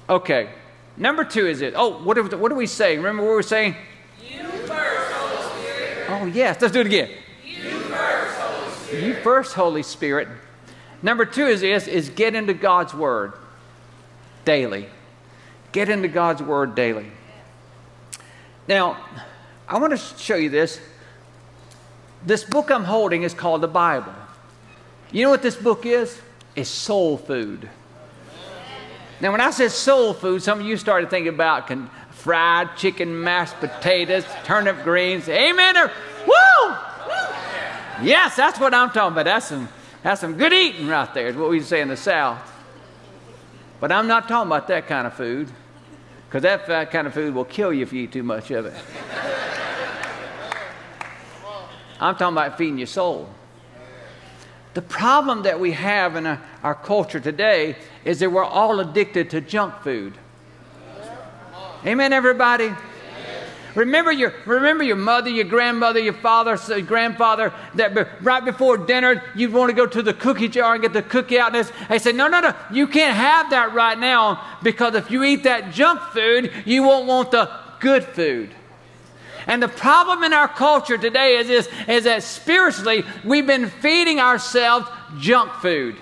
Okay. 0.09 0.51
Number 0.97 1.25
two 1.25 1.47
is 1.47 1.63
it. 1.63 1.73
Oh, 1.75 2.03
what, 2.03 2.19
are, 2.19 2.37
what 2.37 2.51
do 2.51 2.55
we 2.55 2.67
say? 2.67 2.97
Remember 2.97 3.23
what 3.23 3.31
we 3.31 3.37
were 3.37 3.43
saying? 3.43 3.75
You 4.23 4.45
first, 4.45 5.13
Holy 5.13 5.63
Spirit. 5.63 6.07
Oh, 6.11 6.27
yes. 6.27 6.61
Let's 6.61 6.73
do 6.73 6.81
it 6.81 6.87
again. 6.87 7.11
You 7.45 7.81
first, 7.81 8.39
Holy 8.39 8.71
Spirit. 8.73 9.05
You 9.05 9.15
first, 9.23 9.55
Holy 9.55 9.83
Spirit. 9.83 10.29
Number 11.03 11.25
two 11.25 11.47
is 11.47 11.63
this, 11.63 11.89
is 11.89 12.11
get 12.11 12.35
into 12.35 12.55
God's 12.55 12.93
Word 12.93 13.33
daily. 14.49 14.87
Get 15.73 15.91
into 15.91 16.09
God's 16.09 16.43
Word 16.43 16.75
daily. 16.75 17.13
Now, 18.67 18.97
I 19.69 19.79
want 19.79 19.91
to 19.93 19.99
show 19.99 20.37
you 20.37 20.49
this. 20.49 20.81
This 22.25 22.45
book 22.45 22.71
I'm 22.71 22.85
holding 22.85 23.25
is 23.25 23.35
called 23.35 23.61
the 23.61 23.69
Bible. 23.69 24.15
You 25.13 25.25
know 25.25 25.29
what 25.29 25.43
this 25.43 25.55
book 25.55 25.85
is? 25.85 26.19
It's 26.57 26.71
soul 26.71 27.19
food. 27.19 27.69
Now, 29.21 29.33
when 29.33 29.43
I 29.43 29.51
said 29.51 29.71
soul 29.71 30.15
food, 30.15 30.43
some 30.43 30.61
of 30.61 30.67
you 30.67 30.79
started 30.79 31.11
thinking 31.11 31.35
about 31.35 31.71
fried 32.11 32.75
chicken, 32.79 33.23
mashed 33.23 33.57
potatoes, 33.57 34.25
turnip 34.45 34.83
greens. 34.83 35.29
Amen. 35.29 35.77
Or, 35.77 35.93
woo! 36.27 36.77
Yes, 38.01 38.35
that's 38.35 38.59
what 38.59 38.73
I'm 38.73 38.93
talking 38.93 39.13
about. 39.13 39.27
That's 39.27 39.49
some, 39.49 39.69
that's 40.03 40.23
some 40.23 40.39
good 40.39 40.55
eating 40.55 40.89
right 40.89 41.13
there, 41.13 41.27
is 41.27 41.37
what 41.37 41.51
we 41.51 41.61
say 41.61 41.83
in 41.83 41.89
the 41.89 41.99
South. 41.99 42.55
But 43.81 43.93
I'm 43.93 44.09
not 44.09 44.29
talking 44.29 44.49
about 44.49 44.67
that 44.69 44.87
kind 44.87 45.07
of 45.07 45.15
food, 45.15 45.51
because 46.29 46.43
that 46.43 46.91
kind 46.91 47.07
of 47.07 47.15
food 47.15 47.35
will 47.35 47.45
kill 47.45 47.73
you 47.73 47.83
if 47.83 47.93
you 47.93 48.05
eat 48.05 48.13
too 48.13 48.23
much 48.23 48.51
of 48.51 48.67
it. 48.67 48.75
I'm 52.01 52.15
talking 52.15 52.37
about 52.37 52.59
feeding 52.59 52.79
your 52.79 52.87
soul. 52.87 53.29
The 54.75 54.83
problem 54.83 55.43
that 55.43 55.59
we 55.59 55.73
have 55.73 56.15
in 56.15 56.27
our, 56.27 56.41
our 56.63 56.75
culture 56.75 57.19
today 57.19 57.77
is 58.05 58.21
that 58.21 58.31
we're 58.31 58.45
all 58.45 58.79
addicted 58.79 59.31
to 59.31 59.41
junk 59.41 59.75
food. 59.83 60.15
Amen, 61.85 62.13
everybody? 62.13 62.73
Remember 63.79 64.11
your, 64.11 64.35
remember 64.45 64.83
your 64.83 64.97
mother, 64.97 65.31
your 65.31 65.45
grandmother, 65.45 66.01
your 66.01 66.13
father, 66.13 66.59
your 66.67 66.81
grandfather, 66.81 67.53
that 67.77 67.95
be, 67.95 68.03
right 68.23 68.45
before 68.45 68.77
dinner, 68.77 69.23
you'd 69.37 69.53
want 69.53 69.71
to 69.71 69.73
go 69.73 69.87
to 69.87 70.03
the 70.03 70.13
cookie 70.13 70.49
jar 70.49 70.75
and 70.75 70.83
get 70.83 70.93
the 70.93 71.03
cookie 71.03 71.39
out. 71.39 71.55
And 71.55 71.71
they 71.89 72.01
said, 72.01 72.17
no, 72.17 72.27
no, 72.27 72.41
no, 72.41 72.57
you 72.73 72.89
can't 72.89 73.17
have 73.17 73.51
that 73.51 73.75
right 73.75 73.97
now 73.97 74.45
because 74.65 74.97
if 74.97 75.13
you 75.13 75.23
eat 75.23 75.45
that 75.45 75.73
junk 75.73 76.01
food, 76.13 76.53
you 76.65 76.83
won't 76.83 77.07
want 77.07 77.31
the 77.31 77.49
good 77.79 78.03
food. 78.03 78.51
And 79.47 79.63
the 79.63 79.69
problem 79.69 80.25
in 80.25 80.33
our 80.33 80.49
culture 80.49 80.99
today 80.99 81.37
is 81.37 81.47
this, 81.47 81.69
is 81.87 82.03
that 82.03 82.25
spiritually 82.25 83.05
we've 83.25 83.47
been 83.47 83.71
feeding 83.71 84.19
ourselves 84.19 84.89
junk 85.21 85.53
food. 85.53 85.95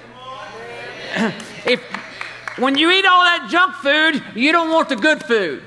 if 1.66 1.82
when 2.56 2.78
you 2.78 2.90
eat 2.90 3.04
all 3.04 3.20
that 3.20 3.50
junk 3.50 3.74
food, 3.74 4.24
you 4.34 4.50
don't 4.50 4.70
want 4.70 4.88
the 4.88 4.96
good 4.96 5.22
food. 5.22 5.62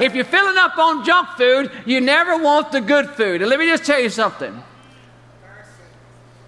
If 0.00 0.14
you're 0.14 0.24
filling 0.24 0.56
up 0.56 0.76
on 0.78 1.04
junk 1.04 1.28
food, 1.30 1.70
you 1.86 2.00
never 2.00 2.42
want 2.42 2.72
the 2.72 2.80
good 2.80 3.10
food. 3.10 3.42
And 3.42 3.50
let 3.50 3.58
me 3.58 3.66
just 3.66 3.84
tell 3.84 4.00
you 4.00 4.10
something. 4.10 4.62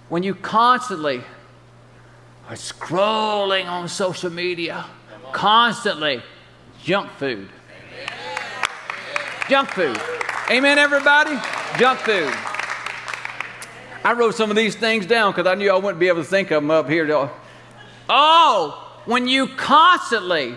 When 0.08 0.22
you 0.22 0.34
constantly 0.34 1.22
are 2.48 2.54
scrolling 2.54 3.66
on 3.66 3.88
social 3.88 4.30
media, 4.30 4.84
constantly 5.32 6.22
junk 6.82 7.10
food. 7.12 7.48
Junk 9.48 9.70
food. 9.70 10.00
Amen, 10.50 10.78
everybody? 10.78 11.38
Junk 11.78 12.00
food. 12.00 12.32
I 14.04 14.12
wrote 14.12 14.34
some 14.34 14.50
of 14.50 14.56
these 14.56 14.74
things 14.74 15.06
down 15.06 15.32
because 15.32 15.46
I 15.46 15.54
knew 15.54 15.70
I 15.70 15.76
wouldn't 15.76 15.98
be 15.98 16.08
able 16.08 16.22
to 16.22 16.28
think 16.28 16.50
of 16.50 16.62
them 16.62 16.70
up 16.70 16.88
here. 16.88 17.30
Oh, 18.08 19.00
when 19.06 19.26
you 19.26 19.48
constantly 19.48 20.56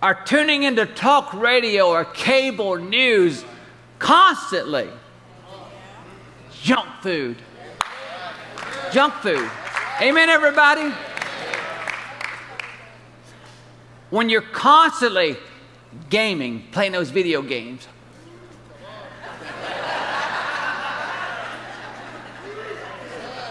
are 0.00 0.24
tuning 0.24 0.62
into 0.62 0.86
talk 0.86 1.32
radio 1.34 1.88
or 1.88 2.04
cable 2.04 2.76
news, 2.76 3.44
constantly, 3.98 4.88
junk 6.62 6.88
food. 7.02 7.36
Junk 8.92 9.14
food. 9.14 9.50
Amen, 10.00 10.28
everybody? 10.28 10.92
When 14.10 14.28
you're 14.28 14.40
constantly 14.40 15.36
gaming, 16.08 16.64
playing 16.70 16.92
those 16.92 17.10
video 17.10 17.42
games, 17.42 17.88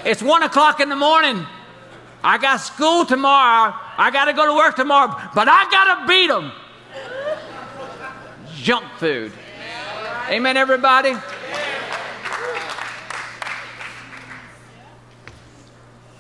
It's 0.08 0.24
one 0.24 0.42
o'clock 0.42 0.80
in 0.80 0.88
the 0.88 0.96
morning. 0.96 1.46
I 2.24 2.38
got 2.38 2.62
school 2.62 3.06
tomorrow. 3.06 3.76
I 3.98 4.12
got 4.12 4.26
to 4.26 4.34
go 4.34 4.46
to 4.46 4.54
work 4.54 4.76
tomorrow, 4.76 5.16
but 5.34 5.48
I 5.50 5.70
got 5.72 6.02
to 6.02 6.08
beat 6.08 6.28
them. 6.28 6.52
Junk 8.56 8.86
food. 8.98 9.32
Amen, 10.30 10.58
everybody? 10.58 11.16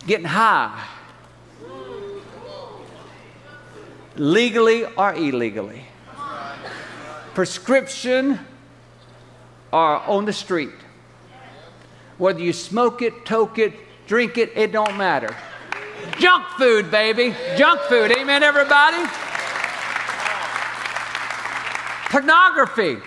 Getting 0.07 0.25
high. 0.25 0.87
Legally 4.15 4.85
or 4.85 5.13
illegally. 5.13 5.83
Prescription 7.35 8.39
or 9.71 9.97
on 10.07 10.25
the 10.25 10.33
street. 10.33 10.71
Whether 12.17 12.39
you 12.39 12.53
smoke 12.53 13.01
it, 13.03 13.25
toke 13.25 13.59
it, 13.59 13.73
drink 14.07 14.37
it, 14.37 14.51
it 14.55 14.71
don't 14.71 14.97
matter. 14.97 15.35
Junk 16.19 16.45
food, 16.57 16.89
baby. 16.89 17.35
Junk 17.57 17.81
food. 17.81 18.11
Amen, 18.11 18.43
everybody? 18.43 18.97
Pornography. 22.09 22.97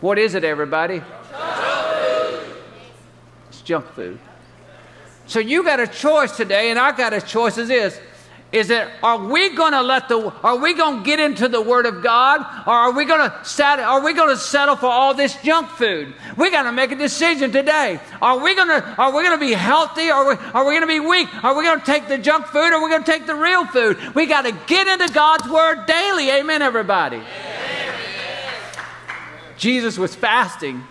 What 0.00 0.18
is 0.18 0.34
it, 0.34 0.42
everybody? 0.42 1.00
It's 3.48 3.62
junk 3.62 3.86
food. 3.92 4.18
So 5.26 5.38
you 5.38 5.62
got 5.62 5.78
a 5.78 5.86
choice 5.86 6.36
today, 6.36 6.70
and 6.70 6.78
I 6.78 6.90
got 6.90 7.12
a 7.12 7.20
choice 7.20 7.56
is 7.56 7.68
this 7.68 8.00
is 8.52 8.68
that 8.68 8.92
are 9.02 9.16
we 9.16 9.54
going 9.56 9.72
to 9.72 9.80
let 9.80 10.08
the 10.08 10.30
are 10.42 10.56
we 10.56 10.74
going 10.74 10.98
to 10.98 11.04
get 11.04 11.18
into 11.18 11.48
the 11.48 11.60
word 11.60 11.86
of 11.86 12.02
god? 12.02 12.40
Or 12.66 12.72
are 12.74 12.92
we 12.92 13.06
going 13.06 13.28
to 13.28 13.44
settle 13.44 13.84
are 13.84 14.04
we 14.04 14.12
going 14.12 14.28
to 14.28 14.36
settle 14.36 14.76
for 14.76 14.86
all 14.86 15.14
this 15.14 15.34
junk 15.42 15.70
food? 15.70 16.14
We 16.36 16.50
got 16.50 16.64
to 16.64 16.72
make 16.72 16.92
a 16.92 16.96
decision 16.96 17.50
today. 17.50 17.98
Are 18.20 18.38
we 18.38 18.54
going 18.54 18.68
to 18.68 18.94
are 18.98 19.16
we 19.16 19.22
going 19.22 19.38
to 19.38 19.44
be 19.44 19.52
healthy? 19.52 20.10
Or 20.10 20.14
are 20.14 20.28
we, 20.28 20.34
are 20.52 20.66
we 20.66 20.72
going 20.74 20.82
to 20.82 20.86
be 20.86 21.00
weak? 21.00 21.28
Are 21.42 21.56
we 21.56 21.64
going 21.64 21.80
to 21.80 21.86
take 21.86 22.08
the 22.08 22.18
junk 22.18 22.46
food? 22.46 22.72
Or 22.72 22.74
are 22.74 22.84
we 22.84 22.90
going 22.90 23.04
to 23.04 23.10
take 23.10 23.26
the 23.26 23.34
real 23.34 23.66
food? 23.66 24.14
We 24.14 24.26
got 24.26 24.42
to 24.42 24.52
get 24.66 24.86
into 24.86 25.12
god's 25.14 25.48
word 25.48 25.86
daily. 25.86 26.30
Amen 26.30 26.60
everybody. 26.60 27.16
Amen. 27.16 27.94
jesus 29.56 29.96
was 29.96 30.14
fasting 30.14 30.86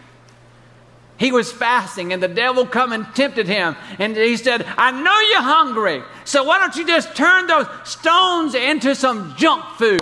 he 1.22 1.32
was 1.32 1.52
fasting, 1.52 2.14
and 2.14 2.22
the 2.22 2.28
devil 2.28 2.66
come 2.66 2.92
and 2.92 3.06
tempted 3.14 3.48
him. 3.48 3.76
And 4.00 4.18
he 4.18 4.38
said, 4.38 4.66
I 4.76 4.90
know 4.90 5.20
you're 5.30 5.44
hungry, 5.44 6.02
so 6.26 6.44
why 6.44 6.58
don't 6.58 6.76
you 6.76 6.84
just 6.84 7.16
turn 7.16 7.46
those 7.46 7.68
stones 7.84 8.56
into 8.56 8.96
some 8.96 9.36
junk 9.38 9.64
food? 9.78 10.02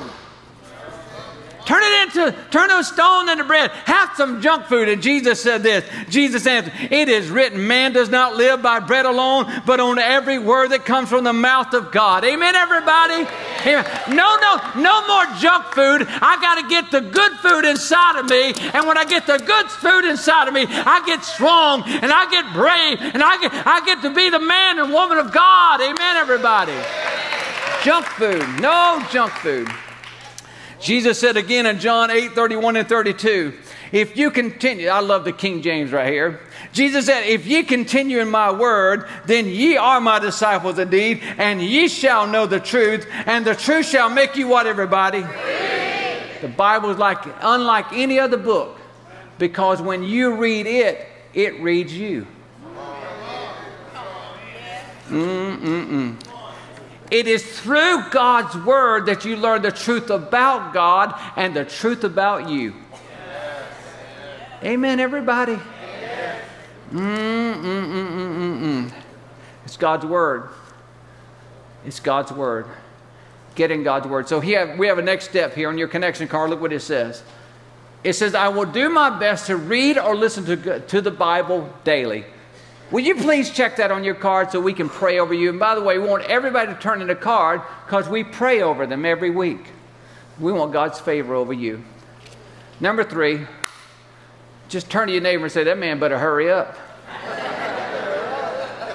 Turn 1.65 1.83
it 1.83 2.03
into, 2.07 2.35
turn 2.51 2.69
those 2.69 2.87
stones 2.87 3.29
into 3.29 3.43
bread. 3.43 3.69
Have 3.69 4.11
some 4.15 4.41
junk 4.41 4.67
food. 4.67 4.87
And 4.87 5.03
Jesus 5.03 5.43
said 5.43 5.61
this. 5.61 5.85
Jesus 6.09 6.47
answered, 6.47 6.73
It 6.89 7.09
is 7.09 7.29
written, 7.29 7.67
man 7.67 7.91
does 7.91 8.09
not 8.09 8.37
live 8.37 8.61
by 8.61 8.79
bread 8.79 9.05
alone, 9.05 9.45
but 9.67 9.79
on 9.81 9.99
every 9.99 10.39
word 10.39 10.69
that 10.69 10.85
comes 10.85 11.09
from 11.09 11.25
the 11.25 11.33
mouth 11.33 11.73
of 11.73 11.91
God. 11.91 12.23
Amen, 12.23 12.55
everybody? 12.55 13.27
Amen. 13.65 13.85
No, 14.09 14.35
no, 14.37 14.81
no 14.81 15.07
more 15.07 15.25
junk 15.39 15.65
food. 15.73 16.07
I 16.07 16.37
got 16.41 16.61
to 16.61 16.67
get 16.67 16.91
the 16.91 17.01
good 17.01 17.33
food 17.39 17.65
inside 17.65 18.19
of 18.19 18.29
me. 18.29 18.53
And 18.73 18.87
when 18.87 18.97
I 18.97 19.05
get 19.05 19.27
the 19.27 19.37
good 19.37 19.69
food 19.69 20.05
inside 20.05 20.47
of 20.47 20.53
me, 20.53 20.65
I 20.67 21.03
get 21.05 21.23
strong 21.23 21.83
and 21.85 22.11
I 22.11 22.29
get 22.29 22.53
brave 22.53 22.99
and 23.13 23.21
I 23.23 23.39
get, 23.41 23.51
I 23.53 23.85
get 23.85 24.01
to 24.03 24.13
be 24.13 24.29
the 24.29 24.39
man 24.39 24.79
and 24.79 24.91
woman 24.93 25.17
of 25.17 25.31
God. 25.33 25.81
Amen, 25.81 26.17
everybody? 26.17 26.75
Junk 27.83 28.05
food. 28.05 28.45
No 28.61 29.03
junk 29.11 29.31
food. 29.33 29.67
Jesus 30.79 31.19
said 31.19 31.35
again 31.35 31.65
in 31.65 31.79
John 31.79 32.09
8 32.09 32.31
31 32.31 32.77
and 32.77 32.87
32, 32.87 33.53
if 33.91 34.15
you 34.15 34.31
continue, 34.31 34.87
I 34.87 34.99
love 35.01 35.25
the 35.25 35.33
King 35.33 35.61
James 35.61 35.91
right 35.91 36.11
here. 36.11 36.39
Jesus 36.71 37.07
said, 37.07 37.25
If 37.25 37.47
ye 37.47 37.63
continue 37.63 38.19
in 38.19 38.29
my 38.29 38.51
word, 38.51 39.07
then 39.25 39.47
ye 39.47 39.77
are 39.77 39.99
my 39.99 40.19
disciples 40.19 40.77
indeed, 40.77 41.21
and 41.37 41.61
ye 41.61 41.87
shall 41.87 42.27
know 42.27 42.45
the 42.45 42.59
truth, 42.59 43.07
and 43.25 43.45
the 43.45 43.55
truth 43.55 43.87
shall 43.87 44.09
make 44.09 44.35
you 44.35 44.47
what, 44.47 44.67
everybody? 44.67 45.21
The 46.41 46.47
Bible 46.47 46.91
is 46.91 46.97
like 46.97 47.19
unlike 47.41 47.91
any 47.93 48.19
other 48.19 48.37
book, 48.37 48.79
because 49.37 49.81
when 49.81 50.03
you 50.03 50.35
read 50.35 50.67
it, 50.67 51.07
it 51.33 51.59
reads 51.59 51.93
you. 51.93 52.27
Mm-mm-mm. 55.09 56.15
It 57.09 57.27
is 57.27 57.59
through 57.59 58.03
God's 58.11 58.55
word 58.63 59.07
that 59.07 59.25
you 59.25 59.35
learn 59.35 59.63
the 59.63 59.71
truth 59.71 60.11
about 60.11 60.73
God 60.73 61.19
and 61.35 61.55
the 61.55 61.65
truth 61.65 62.03
about 62.03 62.47
you. 62.47 62.75
Amen, 64.63 64.99
everybody. 64.99 65.57
Mm-mm-mm-mm-mm. 66.91 68.91
It's 69.65 69.77
God's 69.77 70.05
word. 70.05 70.49
It's 71.85 71.99
God's 71.99 72.31
word. 72.31 72.65
Get 73.55 73.71
in 73.71 73.83
God's 73.83 74.07
word. 74.07 74.27
So 74.27 74.39
we 74.39 74.53
have 74.53 74.97
a 74.97 75.01
next 75.01 75.29
step 75.29 75.53
here 75.53 75.69
on 75.69 75.77
your 75.77 75.87
connection 75.87 76.27
card. 76.27 76.49
Look 76.49 76.61
what 76.61 76.73
it 76.73 76.81
says. 76.81 77.23
It 78.03 78.13
says, 78.13 78.33
I 78.33 78.47
will 78.47 78.65
do 78.65 78.89
my 78.89 79.09
best 79.09 79.47
to 79.47 79.57
read 79.57 79.97
or 79.97 80.15
listen 80.15 80.45
to, 80.45 80.79
to 80.79 81.01
the 81.01 81.11
Bible 81.11 81.71
daily. 81.83 82.25
Will 82.91 83.01
you 83.01 83.15
please 83.15 83.51
check 83.51 83.75
that 83.75 83.91
on 83.91 84.03
your 84.03 84.15
card 84.15 84.51
so 84.51 84.59
we 84.59 84.73
can 84.73 84.89
pray 84.89 85.19
over 85.19 85.33
you? 85.33 85.49
And 85.49 85.59
by 85.59 85.75
the 85.75 85.81
way, 85.81 85.99
we 85.99 86.07
want 86.07 86.23
everybody 86.23 86.73
to 86.73 86.79
turn 86.79 87.01
in 87.01 87.09
a 87.09 87.15
card 87.15 87.61
because 87.85 88.09
we 88.09 88.23
pray 88.23 88.61
over 88.61 88.87
them 88.87 89.05
every 89.05 89.29
week. 89.29 89.67
We 90.39 90.51
want 90.51 90.73
God's 90.73 90.99
favor 90.99 91.35
over 91.35 91.53
you. 91.53 91.83
Number 92.79 93.03
three, 93.03 93.45
just 94.69 94.89
turn 94.89 95.07
to 95.07 95.13
your 95.13 95.21
neighbor 95.21 95.43
and 95.43 95.51
say, 95.51 95.63
That 95.65 95.77
man 95.77 95.99
better 95.99 96.17
hurry 96.17 96.51
up. 96.51 96.77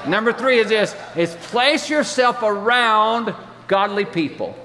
Number 0.06 0.32
three 0.32 0.58
is 0.58 0.68
this 0.68 0.94
is 1.16 1.34
place 1.34 1.88
yourself 1.88 2.42
around 2.42 3.34
godly 3.68 4.04
people. 4.04 4.56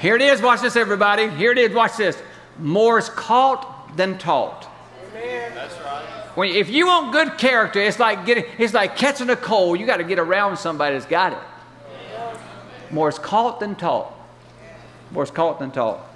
Here 0.00 0.16
it 0.16 0.22
is, 0.22 0.40
watch 0.40 0.62
this, 0.62 0.76
everybody. 0.76 1.28
Here 1.28 1.52
it 1.52 1.58
is, 1.58 1.74
watch 1.74 1.96
this. 1.96 2.20
More 2.58 2.98
is 2.98 3.08
caught 3.10 3.96
than 3.96 4.16
taught. 4.18 4.66
That's 5.12 5.78
right. 5.80 6.04
When, 6.34 6.48
if 6.48 6.70
you 6.70 6.86
want 6.86 7.12
good 7.12 7.36
character, 7.36 7.80
it's 7.80 7.98
like 7.98 8.24
getting 8.24 8.44
it's 8.58 8.72
like 8.72 8.96
catching 8.96 9.30
a 9.30 9.36
cold. 9.36 9.78
You 9.78 9.86
got 9.86 9.98
to 9.98 10.04
get 10.04 10.18
around 10.18 10.56
somebody 10.56 10.94
that's 10.94 11.06
got 11.06 11.32
it. 11.34 11.38
More 12.90 13.08
is 13.08 13.18
caught 13.18 13.60
than 13.60 13.76
taught. 13.76 14.12
More 15.10 15.22
is 15.22 15.30
caught 15.30 15.58
than 15.58 15.70
taught. 15.70 16.09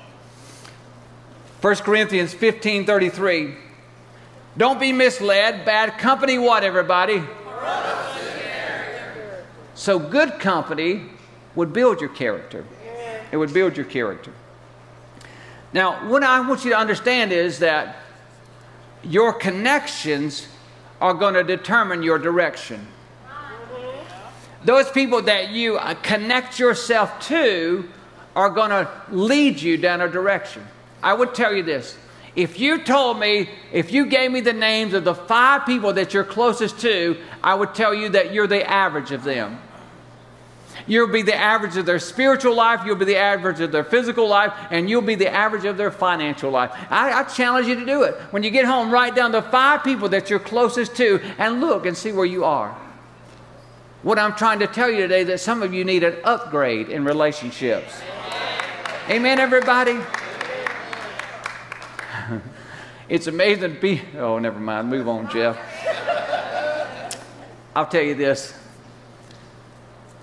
1 1.65 1.77
Corinthians 1.77 2.35
15 2.35 2.85
33. 2.85 3.55
Don't 4.59 4.79
be 4.79 4.93
misled. 4.93 5.65
Bad 5.65 5.97
company, 5.97 6.39
what, 6.39 6.63
everybody? 6.63 7.23
So, 9.73 9.99
good 9.99 10.39
company 10.39 11.07
would 11.55 11.73
build 11.73 12.03
your 12.03 12.11
character. 12.11 12.67
It 13.33 13.39
would 13.39 13.55
build 13.55 13.79
your 13.79 13.87
character. 13.87 14.31
Now, 15.73 16.07
what 16.07 16.23
I 16.23 16.47
want 16.47 16.65
you 16.65 16.71
to 16.73 16.77
understand 16.77 17.33
is 17.33 17.61
that 17.61 17.97
your 19.03 19.33
connections 19.33 20.47
are 21.01 21.15
going 21.15 21.33
to 21.33 21.45
determine 21.45 22.03
your 22.03 22.19
direction. 22.19 22.87
Those 24.67 24.91
people 24.91 25.23
that 25.23 25.49
you 25.49 25.79
uh, 25.79 25.95
connect 25.95 26.59
yourself 26.59 27.27
to 27.29 27.89
are 28.37 28.51
going 28.51 28.69
to 28.69 28.87
lead 29.11 29.63
you 29.63 29.79
down 29.79 30.03
a 30.03 30.11
direction. 30.11 30.67
I 31.05 31.13
would 31.13 31.35
tell 31.35 31.55
you 31.55 31.63
this. 31.63 31.97
If 32.35 32.59
you 32.59 32.83
told 32.83 33.21
me, 33.21 33.49
if 33.73 33.93
you 33.93 34.07
gave 34.07 34.33
me 34.33 34.41
the 34.41 34.53
names 34.53 34.95
of 34.95 35.05
the 35.05 35.15
five 35.15 35.67
people 35.67 35.93
that 35.93 36.13
you're 36.13 36.25
closest 36.25 36.81
to, 36.81 37.17
I 37.45 37.55
would 37.55 37.75
tell 37.75 37.95
you 37.95 38.09
that 38.09 38.33
you're 38.33 38.49
the 38.49 38.69
average 38.69 39.13
of 39.13 39.23
them. 39.23 39.61
You'll 40.87 41.13
be 41.13 41.23
the 41.23 41.35
average 41.35 41.77
of 41.77 41.87
their 41.87 41.99
spiritual 41.99 42.55
life, 42.55 42.85
you'll 42.85 42.97
be 42.97 43.05
the 43.05 43.17
average 43.17 43.61
of 43.61 43.71
their 43.71 43.85
physical 43.85 44.27
life, 44.27 44.53
and 44.71 44.91
you'll 44.91 45.03
be 45.03 45.15
the 45.15 45.31
average 45.31 45.65
of 45.65 45.77
their 45.77 45.91
financial 45.91 46.51
life. 46.51 46.73
I, 46.91 47.21
I, 47.21 47.23
challenge 47.25 47.69
you 47.69 47.77
to 47.77 47.87
do 47.87 48.03
it. 48.03 48.15
When 48.33 48.43
you 48.43 48.51
get 48.51 48.65
home, 48.65 48.91
write 48.91 49.15
down 49.15 49.31
the 49.31 49.41
five 49.43 49.85
people 49.85 50.09
that 50.11 50.29
you're 50.29 50.41
closest 50.41 50.97
to 50.97 51.21
and 51.39 51.61
look 51.61 51.87
and 51.87 51.97
see 51.97 52.13
where 52.13 52.27
you 52.27 52.45
are. 52.45 52.77
What 54.03 54.19
I'm 54.19 54.35
trying 54.35 54.59
to 54.59 54.67
tell 54.67 54.91
you 54.91 54.99
today 54.99 55.21
is 55.21 55.29
that 55.29 55.41
some 55.41 55.63
of 55.63 55.73
you 55.73 55.85
need 55.85 56.03
an 56.03 56.17
upgrade 56.25 56.89
in 56.89 57.05
relationships. 57.05 57.95
Amen, 59.09 59.39
everybody? 59.39 60.01
It's 63.09 63.27
amazing 63.27 63.75
to 63.75 63.81
be. 63.81 64.03
Oh, 64.17 64.39
never 64.39 64.59
mind. 64.59 64.89
Move 64.89 65.09
on, 65.09 65.31
Jeff. 65.31 65.59
I'll 67.77 67.87
tell 67.87 68.03
you 68.03 68.15
this. 68.15 68.55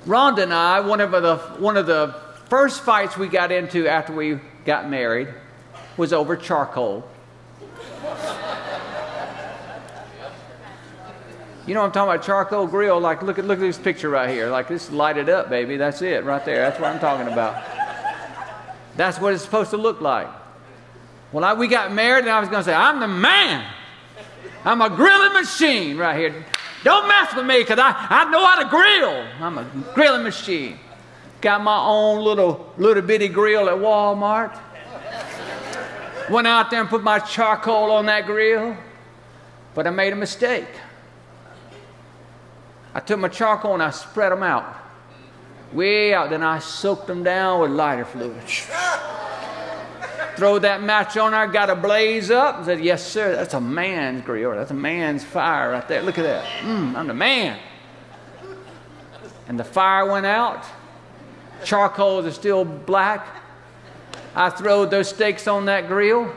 Rhonda 0.06 0.44
and 0.44 0.54
I, 0.54 0.80
one 0.80 1.00
of 1.00 1.12
the 1.12 1.38
one 1.60 1.78
of 1.78 1.86
the 1.86 2.16
first 2.50 2.82
fights 2.82 3.18
we 3.18 3.28
got 3.28 3.52
into 3.52 3.88
after 3.88 4.14
we 4.14 4.40
got 4.66 4.90
married 4.90 5.28
was 5.96 6.12
over 6.12 6.36
charcoal. 6.36 7.08
You 11.68 11.76
know 11.76 11.84
I'm 11.84 11.92
talking 11.92 12.12
about 12.12 12.26
charcoal 12.26 12.66
grill? 12.66 13.00
Like 13.00 13.22
look 13.22 13.38
at 13.38 13.46
look 13.46 13.60
at 13.60 13.62
this 13.62 13.78
picture 13.78 14.10
right 14.10 14.30
here. 14.30 14.50
Like 14.50 14.68
this 14.68 14.90
light 14.90 15.18
it 15.18 15.30
up, 15.30 15.50
baby. 15.50 15.78
That's 15.78 16.02
it 16.02 16.24
right 16.24 16.44
there. 16.44 16.62
That's 16.68 16.80
what 16.80 16.92
I'm 16.92 17.00
talking 17.00 17.32
about. 17.32 17.64
That's 18.98 19.20
what 19.20 19.34
it's 19.34 19.44
supposed 19.44 19.70
to 19.70 19.78
look 19.78 20.02
like. 20.02 20.28
When 21.32 21.44
I, 21.44 21.54
we 21.54 21.68
got 21.68 21.94
married, 21.94 22.26
and 22.26 22.30
I 22.30 22.40
was 22.40 22.50
going 22.50 22.64
to 22.64 22.70
say, 22.70 22.74
I'm 22.74 23.00
the 23.00 23.08
man. 23.08 23.66
I'm 24.66 24.82
a 24.82 24.90
grilling 24.90 25.34
machine 25.34 25.98
right 25.98 26.18
here. 26.18 26.46
Don't 26.84 27.08
mess 27.08 27.34
with 27.36 27.46
me 27.46 27.60
because 27.60 27.80
I, 27.80 27.96
I 28.10 28.30
know 28.30 28.46
how 28.46 28.62
to 28.62 28.70
grill. 28.70 29.26
I'm 29.40 29.58
a 29.58 29.66
grilling 29.94 30.24
machine. 30.24 30.78
Got 31.40 31.64
my 31.64 31.78
own 31.78 32.24
little, 32.24 32.74
little 32.78 33.02
bitty 33.02 33.28
grill 33.28 33.70
at 33.70 33.76
Walmart. 33.76 34.58
Went 36.30 36.48
out 36.48 36.70
there 36.70 36.82
and 36.82 36.90
put 36.90 37.04
my 37.04 37.20
charcoal 37.20 37.92
on 37.92 38.06
that 38.06 38.26
grill, 38.26 38.78
but 39.74 39.88
I 39.88 39.90
made 39.90 40.14
a 40.14 40.16
mistake. 40.16 40.68
I 42.94 43.00
took 43.00 43.20
my 43.20 43.28
charcoal 43.28 43.74
and 43.74 43.84
I 43.84 43.90
spread 43.90 44.32
them 44.32 44.44
out. 44.44 44.78
Way 45.74 46.14
out, 46.14 46.30
then 46.30 46.44
I 46.44 46.60
soaked 46.60 47.08
them 47.08 47.24
down 47.24 47.62
with 47.62 47.72
lighter 47.72 48.06
fluid. 48.06 48.44
Throw 50.36 50.60
that 50.60 50.82
match 50.82 51.18
on 51.18 51.32
there, 51.34 51.48
got 51.48 51.70
a 51.70 51.76
blaze 51.76 52.32
up, 52.32 52.58
and 52.58 52.66
said, 52.66 52.80
Yes, 52.82 53.06
sir, 53.06 53.36
that's 53.36 53.54
a 53.54 53.62
man's 53.62 54.24
grill. 54.24 54.52
That's 54.52 54.72
a 54.72 54.76
man's 54.76 55.24
fire 55.24 55.72
right 55.72 55.88
there. 55.88 56.02
Look 56.02 56.18
at 56.18 56.24
that. 56.24 56.46
Mm, 56.62 56.96
I'm 56.96 57.08
the 57.08 57.14
man. 57.14 57.60
And 59.48 59.60
the 59.60 59.64
fire 59.64 60.10
went 60.10 60.26
out. 60.26 60.64
Charcoal 61.64 62.26
is 62.26 62.36
still 62.36 62.64
black. 62.66 63.28
I 64.36 64.50
throwed 64.50 64.90
those 64.92 65.10
steaks 65.10 65.48
on 65.48 65.66
that 65.66 65.88
grill. 65.88 66.34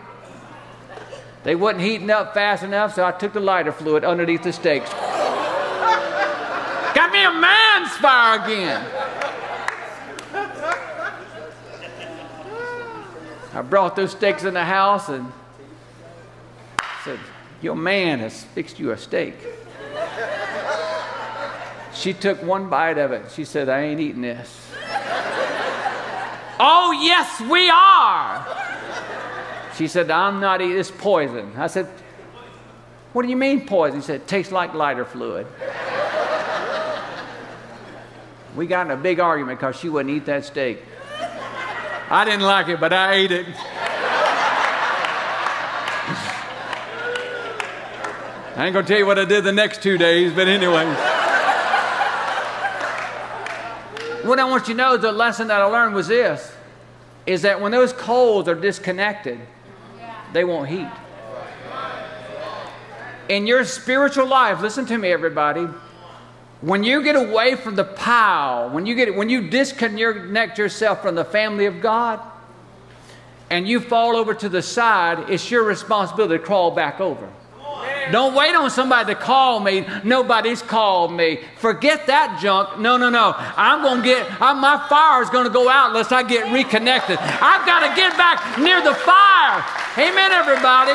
They 1.44 1.54
wasn't 1.54 1.82
heating 1.82 2.10
up 2.10 2.34
fast 2.34 2.62
enough, 2.64 2.94
so 2.94 3.04
I 3.04 3.12
took 3.12 3.32
the 3.32 3.40
lighter 3.40 3.70
fluid 3.70 4.04
underneath 4.04 4.42
the 4.42 4.52
steaks. 4.52 4.90
Got 6.94 7.12
me 7.12 7.22
a 7.22 7.32
man's 7.32 7.92
fire 7.98 8.42
again. 8.42 8.84
I 13.54 13.62
brought 13.62 13.94
those 13.94 14.10
steaks 14.10 14.42
in 14.42 14.54
the 14.54 14.64
house 14.64 15.08
and 15.08 15.32
said, 17.04 17.20
Your 17.62 17.76
man 17.76 18.18
has 18.18 18.42
fixed 18.42 18.80
you 18.80 18.90
a 18.90 18.98
steak. 18.98 19.34
She 21.94 22.12
took 22.12 22.42
one 22.42 22.68
bite 22.68 22.98
of 22.98 23.12
it. 23.12 23.30
She 23.30 23.44
said, 23.44 23.68
I 23.68 23.82
ain't 23.82 24.00
eating 24.00 24.22
this. 24.22 24.72
oh, 26.58 26.98
yes, 27.00 27.40
we 27.42 27.70
are. 27.70 28.44
She 29.76 29.86
said, 29.86 30.10
I'm 30.10 30.40
not 30.40 30.60
eating 30.60 30.74
this 30.74 30.90
poison. 30.90 31.52
I 31.56 31.68
said, 31.68 31.86
What 33.12 33.22
do 33.22 33.28
you 33.28 33.36
mean 33.36 33.66
poison? 33.66 34.00
She 34.00 34.06
said, 34.06 34.22
It 34.22 34.26
tastes 34.26 34.50
like 34.50 34.74
lighter 34.74 35.04
fluid. 35.04 35.46
we 38.56 38.66
got 38.66 38.86
in 38.86 38.92
a 38.92 38.96
big 38.96 39.20
argument 39.20 39.60
because 39.60 39.76
she 39.76 39.88
wouldn't 39.88 40.12
eat 40.12 40.26
that 40.26 40.44
steak. 40.44 40.82
I 42.14 42.24
didn't 42.24 42.42
like 42.42 42.68
it, 42.68 42.78
but 42.78 42.92
I 42.92 43.14
ate 43.14 43.32
it. 43.32 43.44
I 48.56 48.66
ain't 48.66 48.72
gonna 48.72 48.86
tell 48.86 48.98
you 48.98 49.04
what 49.04 49.18
I 49.18 49.24
did 49.24 49.42
the 49.42 49.50
next 49.50 49.82
two 49.82 49.98
days, 49.98 50.32
but 50.32 50.46
anyway. 50.46 50.84
what 54.22 54.38
I 54.38 54.44
want 54.44 54.68
you 54.68 54.74
to 54.74 54.78
know, 54.78 54.96
the 54.96 55.10
lesson 55.10 55.48
that 55.48 55.60
I 55.60 55.64
learned 55.64 55.96
was 55.96 56.06
this 56.06 56.54
is 57.26 57.42
that 57.42 57.60
when 57.60 57.72
those 57.72 57.92
coals 57.92 58.46
are 58.46 58.54
disconnected, 58.54 59.40
they 60.32 60.44
won't 60.44 60.68
heat. 60.68 60.92
In 63.28 63.48
your 63.48 63.64
spiritual 63.64 64.26
life, 64.26 64.60
listen 64.60 64.86
to 64.86 64.96
me, 64.96 65.10
everybody. 65.10 65.66
When 66.64 66.82
you 66.82 67.02
get 67.02 67.14
away 67.14 67.56
from 67.56 67.74
the 67.74 67.84
pile, 67.84 68.70
when 68.70 68.86
you 68.86 68.94
get 68.94 69.14
when 69.14 69.28
you 69.28 69.50
disconnect 69.50 70.56
yourself 70.56 71.02
from 71.02 71.14
the 71.14 71.24
family 71.24 71.66
of 71.66 71.82
God, 71.82 72.20
and 73.50 73.68
you 73.68 73.80
fall 73.80 74.16
over 74.16 74.32
to 74.32 74.48
the 74.48 74.62
side, 74.62 75.28
it's 75.28 75.50
your 75.50 75.62
responsibility 75.64 76.38
to 76.38 76.42
crawl 76.42 76.70
back 76.70 77.00
over. 77.00 77.28
Don't 78.10 78.34
wait 78.34 78.54
on 78.54 78.70
somebody 78.70 79.12
to 79.12 79.20
call 79.20 79.60
me. 79.60 79.86
Nobody's 80.04 80.62
called 80.62 81.12
me. 81.12 81.40
Forget 81.58 82.06
that 82.06 82.38
junk. 82.40 82.78
No, 82.78 82.96
no, 82.96 83.10
no. 83.10 83.34
I'm 83.36 83.82
going 83.82 83.98
to 83.98 84.04
get, 84.04 84.26
I'm, 84.40 84.60
my 84.60 84.86
fire 84.88 85.22
is 85.22 85.30
going 85.30 85.44
to 85.44 85.52
go 85.52 85.68
out 85.68 85.88
unless 85.88 86.12
I 86.12 86.22
get 86.22 86.52
reconnected. 86.52 87.18
I've 87.18 87.66
got 87.66 87.80
to 87.88 87.94
get 87.94 88.16
back 88.16 88.58
near 88.58 88.82
the 88.82 88.94
fire. 88.94 89.64
Amen, 89.96 90.32
everybody. 90.32 90.92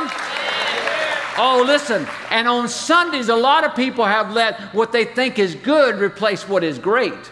Oh, 1.41 1.63
listen. 1.65 2.06
And 2.32 2.49
on 2.49 2.67
Sundays, 2.67 3.30
a 3.30 3.36
lot 3.36 3.63
of 3.63 3.73
people 3.73 4.04
have 4.04 4.34
let 4.34 4.60
what 4.73 4.91
they 4.91 5.06
think 5.06 5.39
is 5.39 5.56
good 5.56 5.95
replace 6.02 6.49
what 6.49 6.65
is 6.65 6.78
great. 6.78 7.32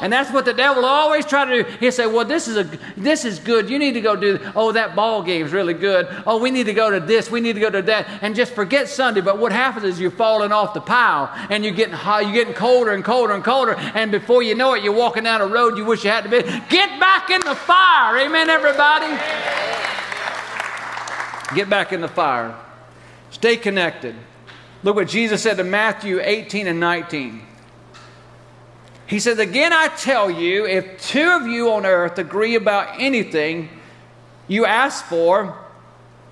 And 0.00 0.12
that's 0.12 0.32
what 0.32 0.44
the 0.44 0.52
devil 0.52 0.84
always 0.84 1.24
try 1.24 1.44
to 1.44 1.62
do. 1.62 1.70
He'll 1.78 1.92
say, 1.92 2.06
Well, 2.06 2.24
this 2.24 2.48
is 2.48 2.56
a 2.56 2.64
this 2.96 3.24
is 3.24 3.38
good. 3.38 3.70
You 3.70 3.78
need 3.78 3.92
to 3.92 4.00
go 4.00 4.16
do, 4.16 4.40
oh, 4.56 4.72
that 4.72 4.96
ball 4.96 5.22
game's 5.22 5.52
really 5.52 5.72
good. 5.72 6.08
Oh, 6.26 6.38
we 6.38 6.50
need 6.50 6.66
to 6.66 6.74
go 6.74 6.90
to 6.90 6.98
this, 6.98 7.30
we 7.30 7.40
need 7.40 7.52
to 7.52 7.60
go 7.60 7.70
to 7.70 7.80
that, 7.82 8.08
and 8.20 8.34
just 8.34 8.54
forget 8.54 8.88
Sunday. 8.88 9.20
But 9.20 9.38
what 9.38 9.52
happens 9.52 9.84
is 9.84 10.00
you're 10.00 10.10
falling 10.10 10.50
off 10.50 10.74
the 10.74 10.80
pile 10.80 11.30
and 11.48 11.64
you're 11.64 11.74
getting 11.74 11.94
hot, 11.94 12.24
you're 12.24 12.32
getting 12.32 12.54
colder 12.54 12.92
and 12.92 13.04
colder 13.04 13.34
and 13.34 13.44
colder, 13.44 13.76
and 13.76 14.10
before 14.10 14.42
you 14.42 14.56
know 14.56 14.74
it, 14.74 14.82
you're 14.82 14.92
walking 14.92 15.22
down 15.22 15.40
a 15.40 15.46
road 15.46 15.78
you 15.78 15.84
wish 15.84 16.02
you 16.02 16.10
had 16.10 16.24
to 16.24 16.30
be. 16.30 16.42
Get 16.68 16.98
back 16.98 17.30
in 17.30 17.40
the 17.42 17.54
fire. 17.54 18.18
Amen, 18.18 18.50
everybody. 18.50 19.06
Get 21.54 21.70
back 21.70 21.92
in 21.92 22.00
the 22.00 22.08
fire. 22.08 22.63
Stay 23.34 23.56
connected. 23.56 24.14
Look 24.84 24.94
what 24.94 25.08
Jesus 25.08 25.42
said 25.42 25.56
to 25.56 25.64
Matthew 25.64 26.20
18 26.22 26.68
and 26.68 26.78
19. 26.78 27.42
He 29.08 29.18
says, 29.18 29.40
Again, 29.40 29.72
I 29.72 29.88
tell 29.88 30.30
you, 30.30 30.66
if 30.66 31.02
two 31.02 31.30
of 31.30 31.48
you 31.48 31.72
on 31.72 31.84
earth 31.84 32.16
agree 32.18 32.54
about 32.54 33.00
anything 33.00 33.68
you 34.46 34.64
ask 34.66 35.04
for, 35.06 35.58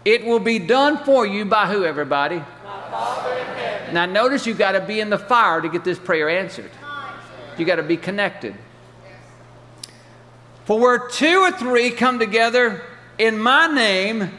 it 0.05 0.25
will 0.25 0.39
be 0.39 0.61
done 0.61 1.05
for 1.05 1.27
you 1.27 1.45
by 1.45 1.67
who, 1.67 1.85
everybody? 1.85 2.41
Now, 3.93 4.07
notice 4.07 4.47
you've 4.47 4.57
got 4.57 4.73
to 4.73 4.81
be 4.81 5.01
in 5.01 5.11
the 5.11 5.19
fire 5.19 5.61
to 5.61 5.69
get 5.69 5.83
this 5.83 5.99
prayer 5.99 6.31
answered. 6.31 6.71
You 7.59 7.65
got 7.65 7.77
to 7.77 7.83
be 7.83 7.97
connected. 7.97 8.55
For 10.67 10.79
where 10.79 11.09
two 11.09 11.41
or 11.41 11.51
three 11.51 11.91
come 11.91 12.21
together 12.21 12.81
in 13.19 13.41
my 13.41 13.67
name, 13.67 14.31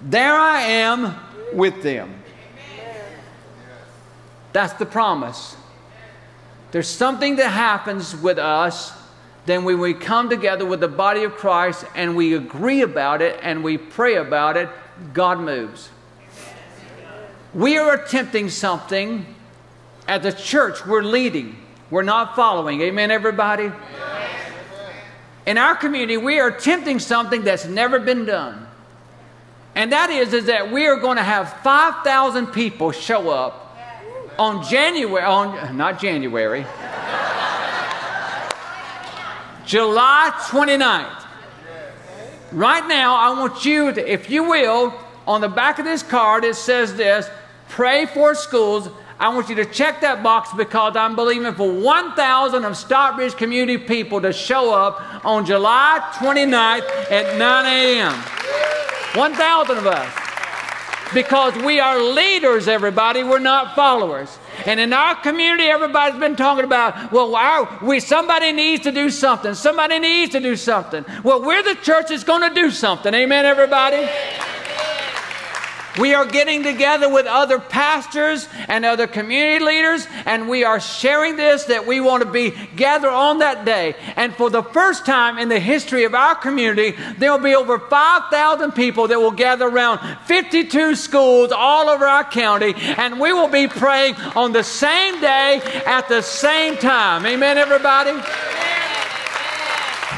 there 0.00 0.36
I 0.36 0.60
am 0.60 1.16
with 1.54 1.82
them. 1.82 2.22
That's 4.52 4.74
the 4.74 4.86
promise. 4.86 5.56
There's 6.72 6.88
something 6.88 7.36
that 7.36 7.48
happens 7.48 8.16
with 8.16 8.38
us 8.38 8.92
then 9.44 9.64
when 9.64 9.80
we 9.80 9.94
come 9.94 10.28
together 10.28 10.64
with 10.64 10.80
the 10.80 10.88
body 10.88 11.24
of 11.24 11.34
Christ 11.34 11.84
and 11.94 12.14
we 12.14 12.34
agree 12.34 12.82
about 12.82 13.22
it 13.22 13.40
and 13.42 13.64
we 13.64 13.76
pray 13.76 14.16
about 14.16 14.56
it, 14.56 14.68
God 15.12 15.40
moves. 15.40 15.90
We 17.52 17.76
are 17.76 17.94
attempting 17.94 18.48
something 18.48 19.26
at 20.06 20.22
the 20.22 20.32
church 20.32 20.86
we're 20.86 21.02
leading. 21.02 21.56
We're 21.90 22.02
not 22.02 22.36
following. 22.36 22.80
Amen, 22.82 23.10
everybody? 23.10 23.72
In 25.44 25.58
our 25.58 25.74
community, 25.74 26.16
we 26.16 26.38
are 26.38 26.48
attempting 26.48 27.00
something 27.00 27.42
that's 27.42 27.66
never 27.66 27.98
been 27.98 28.24
done. 28.24 28.68
And 29.74 29.92
that 29.92 30.10
is, 30.10 30.34
is 30.34 30.46
that 30.46 30.70
we 30.70 30.86
are 30.86 30.96
going 30.96 31.16
to 31.16 31.22
have 31.22 31.60
5,000 31.62 32.48
people 32.48 32.92
show 32.92 33.30
up 33.30 33.78
on 34.38 34.62
January, 34.64 35.24
on 35.24 35.76
not 35.76 35.98
January, 35.98 36.66
July 39.64 40.30
29th. 40.48 41.26
Right 42.52 42.86
now, 42.86 43.14
I 43.14 43.30
want 43.38 43.64
you 43.64 43.92
to, 43.92 44.12
if 44.12 44.28
you 44.28 44.44
will, 44.44 44.94
on 45.26 45.40
the 45.40 45.48
back 45.48 45.78
of 45.78 45.86
this 45.86 46.02
card, 46.02 46.44
it 46.44 46.56
says 46.56 46.94
this 46.96 47.30
pray 47.68 48.04
for 48.04 48.34
schools. 48.34 48.90
I 49.18 49.28
want 49.28 49.48
you 49.48 49.54
to 49.54 49.64
check 49.64 50.00
that 50.00 50.22
box 50.22 50.50
because 50.54 50.96
I'm 50.96 51.14
believing 51.14 51.54
for 51.54 51.72
1,000 51.72 52.64
of 52.64 52.76
Stockbridge 52.76 53.36
community 53.36 53.78
people 53.78 54.20
to 54.20 54.32
show 54.32 54.74
up 54.74 55.24
on 55.24 55.46
July 55.46 56.00
29th 56.16 57.10
at 57.10 57.38
9 57.38 57.66
a.m. 57.66 58.81
1,000 59.14 59.78
of 59.78 59.86
us 59.86 60.22
because 61.14 61.54
we 61.56 61.80
are 61.80 62.00
leaders, 62.00 62.68
everybody. 62.68 63.22
We're 63.22 63.38
not 63.38 63.74
followers. 63.74 64.38
And 64.66 64.80
in 64.80 64.92
our 64.92 65.14
community, 65.16 65.64
everybody's 65.64 66.18
been 66.18 66.36
talking 66.36 66.64
about, 66.64 67.12
well, 67.12 67.34
our, 67.34 67.78
we, 67.82 68.00
somebody 68.00 68.52
needs 68.52 68.84
to 68.84 68.92
do 68.92 69.10
something. 69.10 69.54
Somebody 69.54 69.98
needs 69.98 70.32
to 70.32 70.40
do 70.40 70.56
something. 70.56 71.04
Well, 71.22 71.42
we're 71.42 71.62
the 71.62 71.74
church 71.76 72.08
that's 72.08 72.24
going 72.24 72.48
to 72.48 72.54
do 72.54 72.70
something. 72.70 73.12
Amen, 73.12 73.44
everybody? 73.44 74.08
We 75.98 76.14
are 76.14 76.24
getting 76.24 76.62
together 76.62 77.12
with 77.12 77.26
other 77.26 77.58
pastors 77.58 78.48
and 78.68 78.84
other 78.84 79.06
community 79.06 79.62
leaders, 79.62 80.06
and 80.24 80.48
we 80.48 80.64
are 80.64 80.80
sharing 80.80 81.36
this 81.36 81.64
that 81.64 81.86
we 81.86 82.00
want 82.00 82.22
to 82.22 82.30
be 82.30 82.54
gathered 82.76 83.10
on 83.10 83.38
that 83.40 83.66
day. 83.66 83.94
And 84.16 84.34
for 84.34 84.48
the 84.48 84.62
first 84.62 85.04
time 85.04 85.38
in 85.38 85.50
the 85.50 85.60
history 85.60 86.04
of 86.04 86.14
our 86.14 86.34
community, 86.34 86.96
there 87.18 87.30
will 87.30 87.38
be 87.38 87.54
over 87.54 87.78
5,000 87.78 88.72
people 88.72 89.08
that 89.08 89.20
will 89.20 89.32
gather 89.32 89.68
around 89.68 90.00
52 90.24 90.94
schools 90.94 91.52
all 91.52 91.90
over 91.90 92.06
our 92.06 92.24
county, 92.24 92.72
and 92.76 93.20
we 93.20 93.32
will 93.34 93.48
be 93.48 93.68
praying 93.68 94.14
on 94.34 94.52
the 94.52 94.64
same 94.64 95.20
day 95.20 95.60
at 95.84 96.08
the 96.08 96.22
same 96.22 96.76
time. 96.78 97.26
Amen, 97.26 97.58
everybody? 97.58 98.12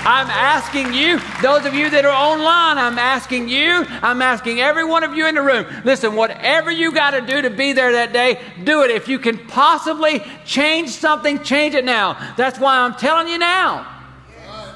I'm 0.07 0.29
asking 0.29 0.93
you, 0.93 1.19
those 1.41 1.65
of 1.65 1.75
you 1.75 1.89
that 1.91 2.05
are 2.05 2.13
online, 2.13 2.79
I'm 2.79 2.99
asking 2.99 3.49
you, 3.49 3.87
I'm 4.03 4.21
asking 4.21 4.61
every 4.61 4.85
one 4.85 5.03
of 5.03 5.15
you 5.15 5.27
in 5.27 5.35
the 5.35 5.43
room. 5.43 5.67
Listen, 5.85 6.15
whatever 6.15 6.71
you 6.71 6.93
got 6.93 7.13
to 7.13 7.23
do 7.23 7.43
to 7.43 7.51
be 7.51 7.73
there 7.73 7.93
that 7.93 8.13
day, 8.13 8.41
do 8.65 8.83
it. 8.83 8.91
If 8.91 9.09
you 9.09 9.19
can 9.19 9.39
possibly 9.47 10.23
change 10.45 10.91
something, 10.91 11.43
change 11.43 11.75
it 11.75 11.85
now. 11.85 12.35
That's 12.37 12.59
why 12.59 12.81
I'm 12.81 12.95
telling 12.95 13.29
you 13.29 13.39
now. 13.39 13.91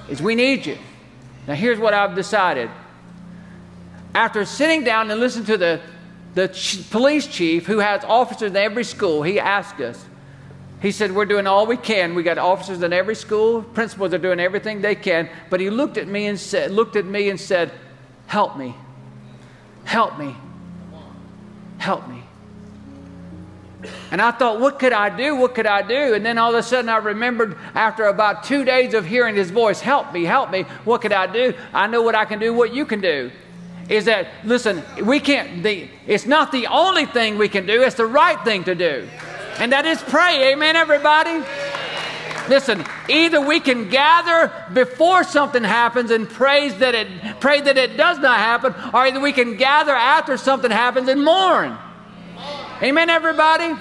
Is 0.09 0.23
we 0.23 0.35
need 0.35 0.65
you. 0.65 0.79
Now 1.47 1.55
here's 1.55 1.79
what 1.79 1.93
I've 1.93 2.15
decided. 2.15 2.71
After 4.15 4.47
sitting 4.47 4.85
down 4.85 5.11
and 5.11 5.21
listening 5.21 5.47
to 5.47 5.59
the 5.59 5.81
the 6.35 6.49
ch- 6.49 6.89
police 6.91 7.27
chief 7.27 7.67
who 7.67 7.79
has 7.79 8.05
officers 8.05 8.51
in 8.51 8.57
every 8.57 8.85
school, 8.85 9.23
he 9.23 9.41
asked 9.41 9.81
us, 9.81 10.05
he 10.81 10.93
said, 10.93 11.13
We're 11.13 11.27
doing 11.27 11.47
all 11.47 11.67
we 11.67 11.77
can. 11.77 12.15
We 12.15 12.23
got 12.23 12.39
officers 12.39 12.83
in 12.83 12.93
every 12.93 13.17
school, 13.17 13.63
principals 13.63 14.15
are 14.15 14.19
doing 14.19 14.41
everything 14.41 14.81
they 14.81 14.95
can. 14.95 15.29
But 15.51 15.61
he 15.61 15.71
looked 15.71 15.97
at 15.97 16.07
me 16.07 16.27
and 16.27 16.39
said, 16.39 16.71
looked 16.71 16.97
at 16.97 17.05
me 17.05 17.29
and 17.31 17.41
said, 17.41 17.73
Help 18.27 18.57
me. 18.57 18.75
Help 19.85 20.19
me. 20.19 20.37
Help 21.79 22.09
me. 22.09 22.23
And 24.11 24.21
I 24.21 24.33
thought, 24.33 24.59
what 24.59 24.81
could 24.81 24.93
I 24.93 25.09
do? 25.17 25.37
What 25.37 25.55
could 25.55 25.67
I 25.67 25.83
do? 25.83 26.15
And 26.15 26.27
then 26.27 26.37
all 26.37 26.51
of 26.51 26.57
a 26.57 26.63
sudden 26.63 26.89
I 26.89 26.97
remembered 26.97 27.57
after 27.75 28.07
about 28.07 28.43
two 28.43 28.65
days 28.65 28.93
of 28.93 29.07
hearing 29.07 29.37
his 29.37 29.53
voice, 29.53 29.81
help 29.81 30.13
me, 30.13 30.25
help 30.25 30.51
me. 30.51 30.63
What 30.85 31.01
could 31.01 31.13
I 31.13 31.33
do? 31.33 31.55
I 31.73 31.87
know 31.87 32.03
what 32.03 32.17
I 32.17 32.25
can 32.25 32.41
do, 32.41 32.53
what 32.53 32.75
you 32.75 32.85
can 32.85 33.01
do. 33.01 33.31
Is 33.89 34.07
that, 34.07 34.29
listen, 34.45 34.83
we 35.05 35.21
can't, 35.21 35.63
the, 35.63 35.89
it's 36.07 36.27
not 36.27 36.51
the 36.51 36.67
only 36.67 37.07
thing 37.07 37.39
we 37.39 37.49
can 37.49 37.67
do, 37.67 37.83
it's 37.83 37.95
the 37.95 38.05
right 38.05 38.43
thing 38.45 38.65
to 38.65 38.75
do 38.75 39.09
and 39.59 39.73
that 39.73 39.85
is 39.85 40.01
pray. 40.03 40.53
Amen, 40.53 40.77
everybody? 40.77 41.45
Listen, 42.49 42.85
either 43.09 43.41
we 43.41 43.61
can 43.61 43.91
gather 43.91 44.53
before 44.73 45.23
something 45.23 45.63
happens 45.63 46.11
and 46.11 46.29
praise 46.29 46.75
that 46.79 46.95
it 46.95 47.09
pray 47.41 47.61
that 47.61 47.77
it 47.77 47.97
does 47.97 48.19
not 48.19 48.39
happen, 48.39 48.75
or 48.95 49.07
either 49.07 49.21
we 49.21 49.33
can 49.33 49.57
gather 49.57 49.95
after 49.95 50.37
something 50.37 50.71
happens 50.71 51.09
and 51.09 51.23
mourn. 51.23 51.77
Amen, 52.83 53.11
everybody? 53.11 53.75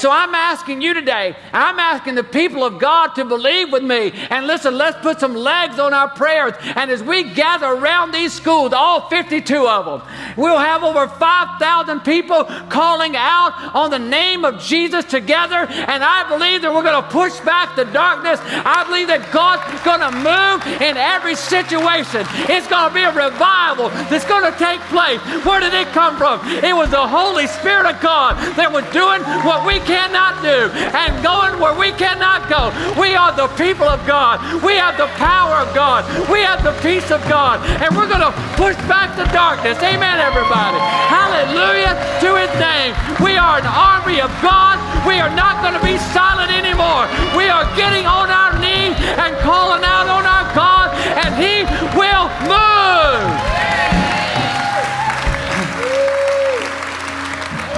So 0.00 0.10
I'm 0.10 0.34
asking 0.34 0.80
you 0.80 0.94
today, 0.94 1.36
I'm 1.52 1.78
asking 1.78 2.14
the 2.14 2.24
people 2.24 2.64
of 2.64 2.78
God 2.78 3.08
to 3.16 3.24
believe 3.26 3.70
with 3.70 3.82
me. 3.82 4.12
And 4.30 4.46
listen, 4.46 4.78
let's 4.78 4.96
put 5.02 5.20
some 5.20 5.34
legs 5.34 5.78
on 5.78 5.92
our 5.92 6.08
prayers. 6.08 6.54
And 6.74 6.90
as 6.90 7.02
we 7.02 7.22
gather 7.34 7.66
around 7.66 8.12
these 8.12 8.32
schools, 8.32 8.72
all 8.72 9.10
52 9.10 9.68
of 9.68 9.84
them, 9.84 10.08
we'll 10.38 10.56
have 10.56 10.82
over 10.84 11.06
5,000 11.06 12.00
people 12.00 12.44
calling 12.70 13.14
out 13.14 13.52
on 13.74 13.90
the 13.90 13.98
name 13.98 14.46
of 14.46 14.58
Jesus 14.62 15.04
together. 15.04 15.68
And 15.68 16.02
I 16.02 16.26
believe 16.30 16.62
that 16.62 16.72
we're 16.72 16.82
going 16.82 17.02
to 17.02 17.10
push 17.10 17.38
back 17.40 17.76
the 17.76 17.84
darkness. 17.84 18.40
I 18.40 18.84
believe 18.88 19.08
that 19.08 19.28
God's 19.36 19.68
going 19.84 20.00
to 20.00 20.16
move 20.16 20.80
in 20.80 20.96
every 20.96 21.36
situation. 21.36 22.24
It's 22.48 22.66
going 22.68 22.88
to 22.88 22.94
be 22.94 23.04
a 23.04 23.12
revival 23.12 23.90
that's 24.08 24.24
going 24.24 24.50
to 24.50 24.56
take 24.56 24.80
place. 24.88 25.20
Where 25.44 25.60
did 25.60 25.74
it 25.74 25.92
come 25.92 26.16
from? 26.16 26.40
It 26.64 26.72
was 26.72 26.88
the 26.88 27.04
Holy 27.04 27.46
Spirit 27.46 27.84
of 27.84 28.00
God 28.00 28.40
that 28.56 28.72
was 28.72 28.88
doing 28.96 29.20
what 29.44 29.66
we 29.68 29.76
cannot 29.90 30.38
do 30.38 30.70
and 30.94 31.10
going 31.18 31.58
where 31.58 31.74
we 31.74 31.90
cannot 31.98 32.46
go. 32.46 32.70
We 32.94 33.18
are 33.18 33.34
the 33.34 33.50
people 33.58 33.90
of 33.90 33.98
God. 34.06 34.38
We 34.62 34.78
have 34.78 34.94
the 34.94 35.10
power 35.18 35.58
of 35.66 35.74
God. 35.74 36.06
We 36.30 36.46
have 36.46 36.62
the 36.62 36.74
peace 36.78 37.10
of 37.10 37.18
God. 37.26 37.58
And 37.82 37.90
we're 37.98 38.06
going 38.06 38.22
to 38.22 38.30
push 38.54 38.78
back 38.86 39.18
the 39.18 39.26
darkness. 39.34 39.82
Amen, 39.82 40.22
everybody. 40.22 40.78
Hallelujah 41.10 41.98
to 42.22 42.30
his 42.38 42.52
name. 42.62 42.94
We 43.18 43.34
are 43.34 43.58
an 43.58 43.66
army 43.66 44.22
of 44.22 44.30
God. 44.38 44.78
We 45.02 45.18
are 45.18 45.32
not 45.34 45.58
going 45.58 45.74
to 45.74 45.82
be 45.82 45.98
silent 46.14 46.54
anymore. 46.54 47.10
We 47.34 47.50
are 47.50 47.66
getting 47.74 48.06
on 48.06 48.30
our 48.30 48.54
knees 48.62 48.94
and 49.18 49.34
calling 49.42 49.82
out 49.82 50.06
on 50.06 50.22
our 50.22 50.46
God, 50.54 50.94
and 51.18 51.34
he 51.34 51.66
will 51.98 52.30
move. 52.46 52.70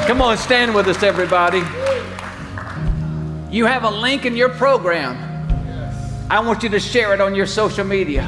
Come 0.07 0.21
on, 0.21 0.37
stand 0.37 0.75
with 0.75 0.89
us, 0.89 1.03
everybody. 1.03 1.63
You 3.53 3.67
have 3.67 3.85
a 3.85 3.91
link 3.91 4.25
in 4.25 4.35
your 4.35 4.49
program. 4.49 5.15
I 6.31 6.41
want 6.41 6.63
you 6.63 6.71
to 6.71 6.81
share 6.81 7.13
it 7.13 7.21
on 7.21 7.35
your 7.35 7.45
social 7.45 7.85
media. 7.85 8.27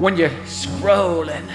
When 0.00 0.16
you're 0.16 0.30
scrolling, 0.44 1.48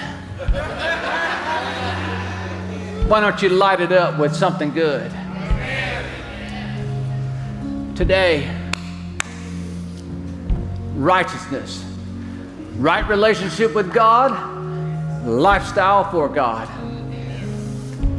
why 3.09 3.19
don't 3.19 3.41
you 3.41 3.49
light 3.49 3.81
it 3.81 3.91
up 3.91 4.17
with 4.17 4.33
something 4.33 4.71
good? 4.71 5.11
Today, 7.97 8.49
righteousness, 10.95 11.83
right 12.77 13.05
relationship 13.09 13.75
with 13.75 13.93
God, 13.93 14.31
lifestyle 15.27 16.09
for 16.09 16.29
God. 16.29 16.65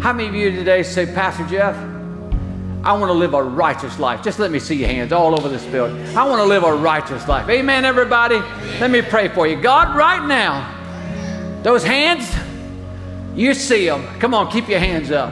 How 0.02 0.12
many 0.12 0.28
of 0.28 0.34
you 0.34 0.50
today 0.50 0.82
say, 0.82 1.06
Pastor 1.06 1.46
Jeff, 1.46 1.89
I 2.82 2.94
want 2.94 3.10
to 3.10 3.14
live 3.14 3.34
a 3.34 3.42
righteous 3.42 3.98
life? 3.98 4.22
Just 4.22 4.38
let 4.38 4.50
me 4.50 4.58
see 4.58 4.76
your 4.76 4.88
hands 4.88 5.12
all 5.12 5.38
over 5.38 5.50
this 5.50 5.64
building. 5.66 6.16
I 6.16 6.26
want 6.26 6.40
to 6.40 6.46
live 6.46 6.64
a 6.64 6.74
righteous 6.74 7.28
life. 7.28 7.46
Amen, 7.50 7.84
everybody? 7.84 8.36
Let 8.80 8.90
me 8.90 9.02
pray 9.02 9.28
for 9.28 9.46
you. 9.46 9.60
God, 9.60 9.94
right 9.94 10.26
now, 10.26 11.60
those 11.62 11.84
hands, 11.84 12.34
you 13.34 13.52
see 13.52 13.84
them. 13.84 14.06
Come 14.18 14.32
on, 14.32 14.50
keep 14.50 14.66
your 14.66 14.78
hands 14.78 15.10
up. 15.10 15.30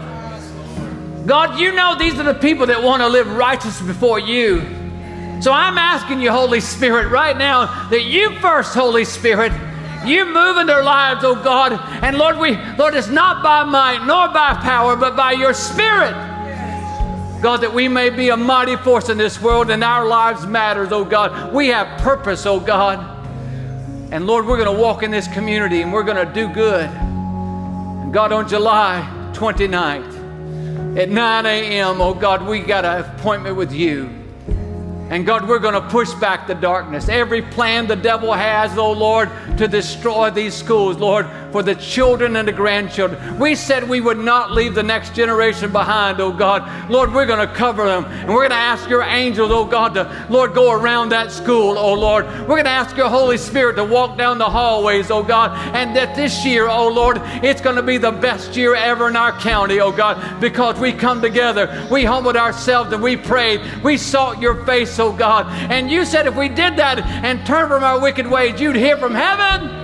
God, 1.26 1.58
you 1.58 1.72
know 1.72 1.96
these 1.98 2.18
are 2.18 2.22
the 2.22 2.34
people 2.34 2.66
that 2.66 2.82
want 2.82 3.00
to 3.00 3.08
live 3.08 3.30
righteous 3.34 3.80
before 3.80 4.18
you. 4.18 4.60
So 5.40 5.52
I'm 5.52 5.78
asking 5.78 6.20
you, 6.20 6.30
Holy 6.30 6.60
Spirit, 6.60 7.08
right 7.10 7.36
now 7.36 7.88
that 7.88 8.02
you 8.02 8.34
first, 8.40 8.74
Holy 8.74 9.06
Spirit, 9.06 9.52
you 10.04 10.26
move 10.26 10.58
in 10.58 10.66
their 10.66 10.82
lives, 10.82 11.24
oh 11.24 11.34
God. 11.34 11.72
And 12.04 12.18
Lord, 12.18 12.38
we 12.38 12.56
Lord, 12.76 12.94
it's 12.94 13.08
not 13.08 13.42
by 13.42 13.64
might 13.64 14.04
nor 14.04 14.28
by 14.28 14.54
power, 14.62 14.96
but 14.96 15.16
by 15.16 15.32
your 15.32 15.54
spirit. 15.54 16.27
God, 17.40 17.60
that 17.60 17.72
we 17.72 17.86
may 17.86 18.10
be 18.10 18.30
a 18.30 18.36
mighty 18.36 18.74
force 18.76 19.08
in 19.08 19.16
this 19.16 19.40
world 19.40 19.70
and 19.70 19.84
our 19.84 20.06
lives 20.06 20.44
matters, 20.44 20.90
oh 20.90 21.04
God. 21.04 21.54
We 21.54 21.68
have 21.68 22.00
purpose, 22.00 22.46
oh 22.46 22.58
God. 22.58 22.98
And 24.10 24.26
Lord, 24.26 24.46
we're 24.46 24.56
going 24.56 24.74
to 24.74 24.82
walk 24.82 25.04
in 25.04 25.10
this 25.12 25.28
community 25.28 25.82
and 25.82 25.92
we're 25.92 26.02
going 26.02 26.26
to 26.26 26.32
do 26.32 26.48
good. 26.48 26.86
And 26.86 28.12
God, 28.12 28.32
on 28.32 28.48
July 28.48 29.06
29th 29.34 30.98
at 30.98 31.10
9 31.10 31.46
a.m., 31.46 32.00
oh 32.00 32.14
God, 32.14 32.44
we 32.44 32.58
got 32.60 32.84
an 32.84 33.04
appointment 33.04 33.54
with 33.54 33.72
you. 33.72 34.10
And 35.10 35.24
God, 35.24 35.48
we're 35.48 35.58
going 35.58 35.74
to 35.74 35.88
push 35.88 36.12
back 36.14 36.46
the 36.46 36.54
darkness. 36.54 37.08
Every 37.08 37.40
plan 37.40 37.86
the 37.86 37.96
devil 37.96 38.32
has, 38.32 38.76
oh 38.76 38.92
Lord, 38.92 39.30
to 39.56 39.66
destroy 39.66 40.30
these 40.30 40.54
schools, 40.54 40.98
Lord, 40.98 41.26
for 41.50 41.62
the 41.62 41.74
children 41.74 42.36
and 42.36 42.46
the 42.46 42.52
grandchildren. 42.52 43.38
We 43.38 43.54
said 43.54 43.88
we 43.88 44.02
would 44.02 44.18
not 44.18 44.52
leave 44.52 44.74
the 44.74 44.82
next 44.82 45.14
generation 45.14 45.72
behind, 45.72 46.20
oh 46.20 46.30
God. 46.30 46.90
Lord, 46.90 47.14
we're 47.14 47.24
going 47.24 47.46
to 47.46 47.54
cover 47.54 47.86
them. 47.86 48.04
And 48.04 48.28
we're 48.28 48.40
going 48.40 48.50
to 48.50 48.56
ask 48.56 48.86
your 48.90 49.02
angels, 49.02 49.50
oh 49.50 49.64
God, 49.64 49.94
to, 49.94 50.26
Lord, 50.28 50.52
go 50.52 50.72
around 50.72 51.08
that 51.08 51.32
school, 51.32 51.78
oh 51.78 51.94
Lord. 51.94 52.26
We're 52.26 52.46
going 52.46 52.64
to 52.64 52.70
ask 52.70 52.94
your 52.94 53.08
Holy 53.08 53.38
Spirit 53.38 53.76
to 53.76 53.84
walk 53.84 54.18
down 54.18 54.36
the 54.36 54.50
hallways, 54.50 55.10
oh 55.10 55.22
God. 55.22 55.56
And 55.74 55.96
that 55.96 56.16
this 56.16 56.44
year, 56.44 56.68
oh 56.68 56.88
Lord, 56.88 57.18
it's 57.42 57.62
going 57.62 57.76
to 57.76 57.82
be 57.82 57.96
the 57.96 58.12
best 58.12 58.56
year 58.56 58.74
ever 58.74 59.08
in 59.08 59.16
our 59.16 59.32
county, 59.40 59.80
oh 59.80 59.90
God, 59.90 60.38
because 60.38 60.78
we 60.78 60.92
come 60.92 61.22
together. 61.22 61.88
We 61.90 62.04
humbled 62.04 62.36
ourselves 62.36 62.92
and 62.92 63.02
we 63.02 63.16
prayed. 63.16 63.62
We 63.82 63.96
sought 63.96 64.42
your 64.42 64.66
face, 64.66 64.97
oh 65.00 65.12
God. 65.12 65.46
And 65.70 65.90
you 65.90 66.04
said 66.04 66.26
if 66.26 66.36
we 66.36 66.48
did 66.48 66.76
that 66.76 66.98
and 67.00 67.44
turned 67.46 67.68
from 67.68 67.84
our 67.84 68.00
wicked 68.00 68.26
ways, 68.26 68.60
you'd 68.60 68.76
hear 68.76 68.96
from 68.96 69.14
heaven. 69.14 69.76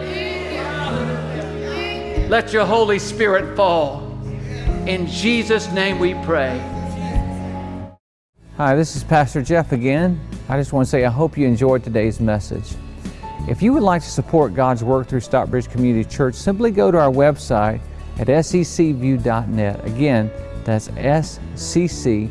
Let 2.28 2.52
your 2.52 2.64
Holy 2.64 2.98
Spirit 2.98 3.56
fall. 3.56 4.02
In 4.86 5.06
Jesus' 5.06 5.70
name 5.72 5.98
we 5.98 6.14
pray. 6.24 6.58
Hi, 8.56 8.74
this 8.74 8.96
is 8.96 9.04
Pastor 9.04 9.42
Jeff 9.42 9.72
again. 9.72 10.20
I 10.48 10.58
just 10.58 10.72
want 10.72 10.86
to 10.86 10.90
say 10.90 11.04
I 11.04 11.10
hope 11.10 11.36
you 11.36 11.46
enjoyed 11.46 11.82
today's 11.84 12.20
message. 12.20 12.74
If 13.48 13.62
you 13.62 13.72
would 13.72 13.82
like 13.82 14.02
to 14.02 14.08
support 14.08 14.54
God's 14.54 14.82
work 14.84 15.06
through 15.08 15.20
Stockbridge 15.20 15.68
Community 15.68 16.08
Church, 16.08 16.34
simply 16.34 16.70
go 16.70 16.90
to 16.90 16.98
our 16.98 17.10
website 17.10 17.80
at 18.18 18.28
sccview.net. 18.28 19.84
Again, 19.84 20.30
that's 20.64 20.88
sccview.net 20.88 22.30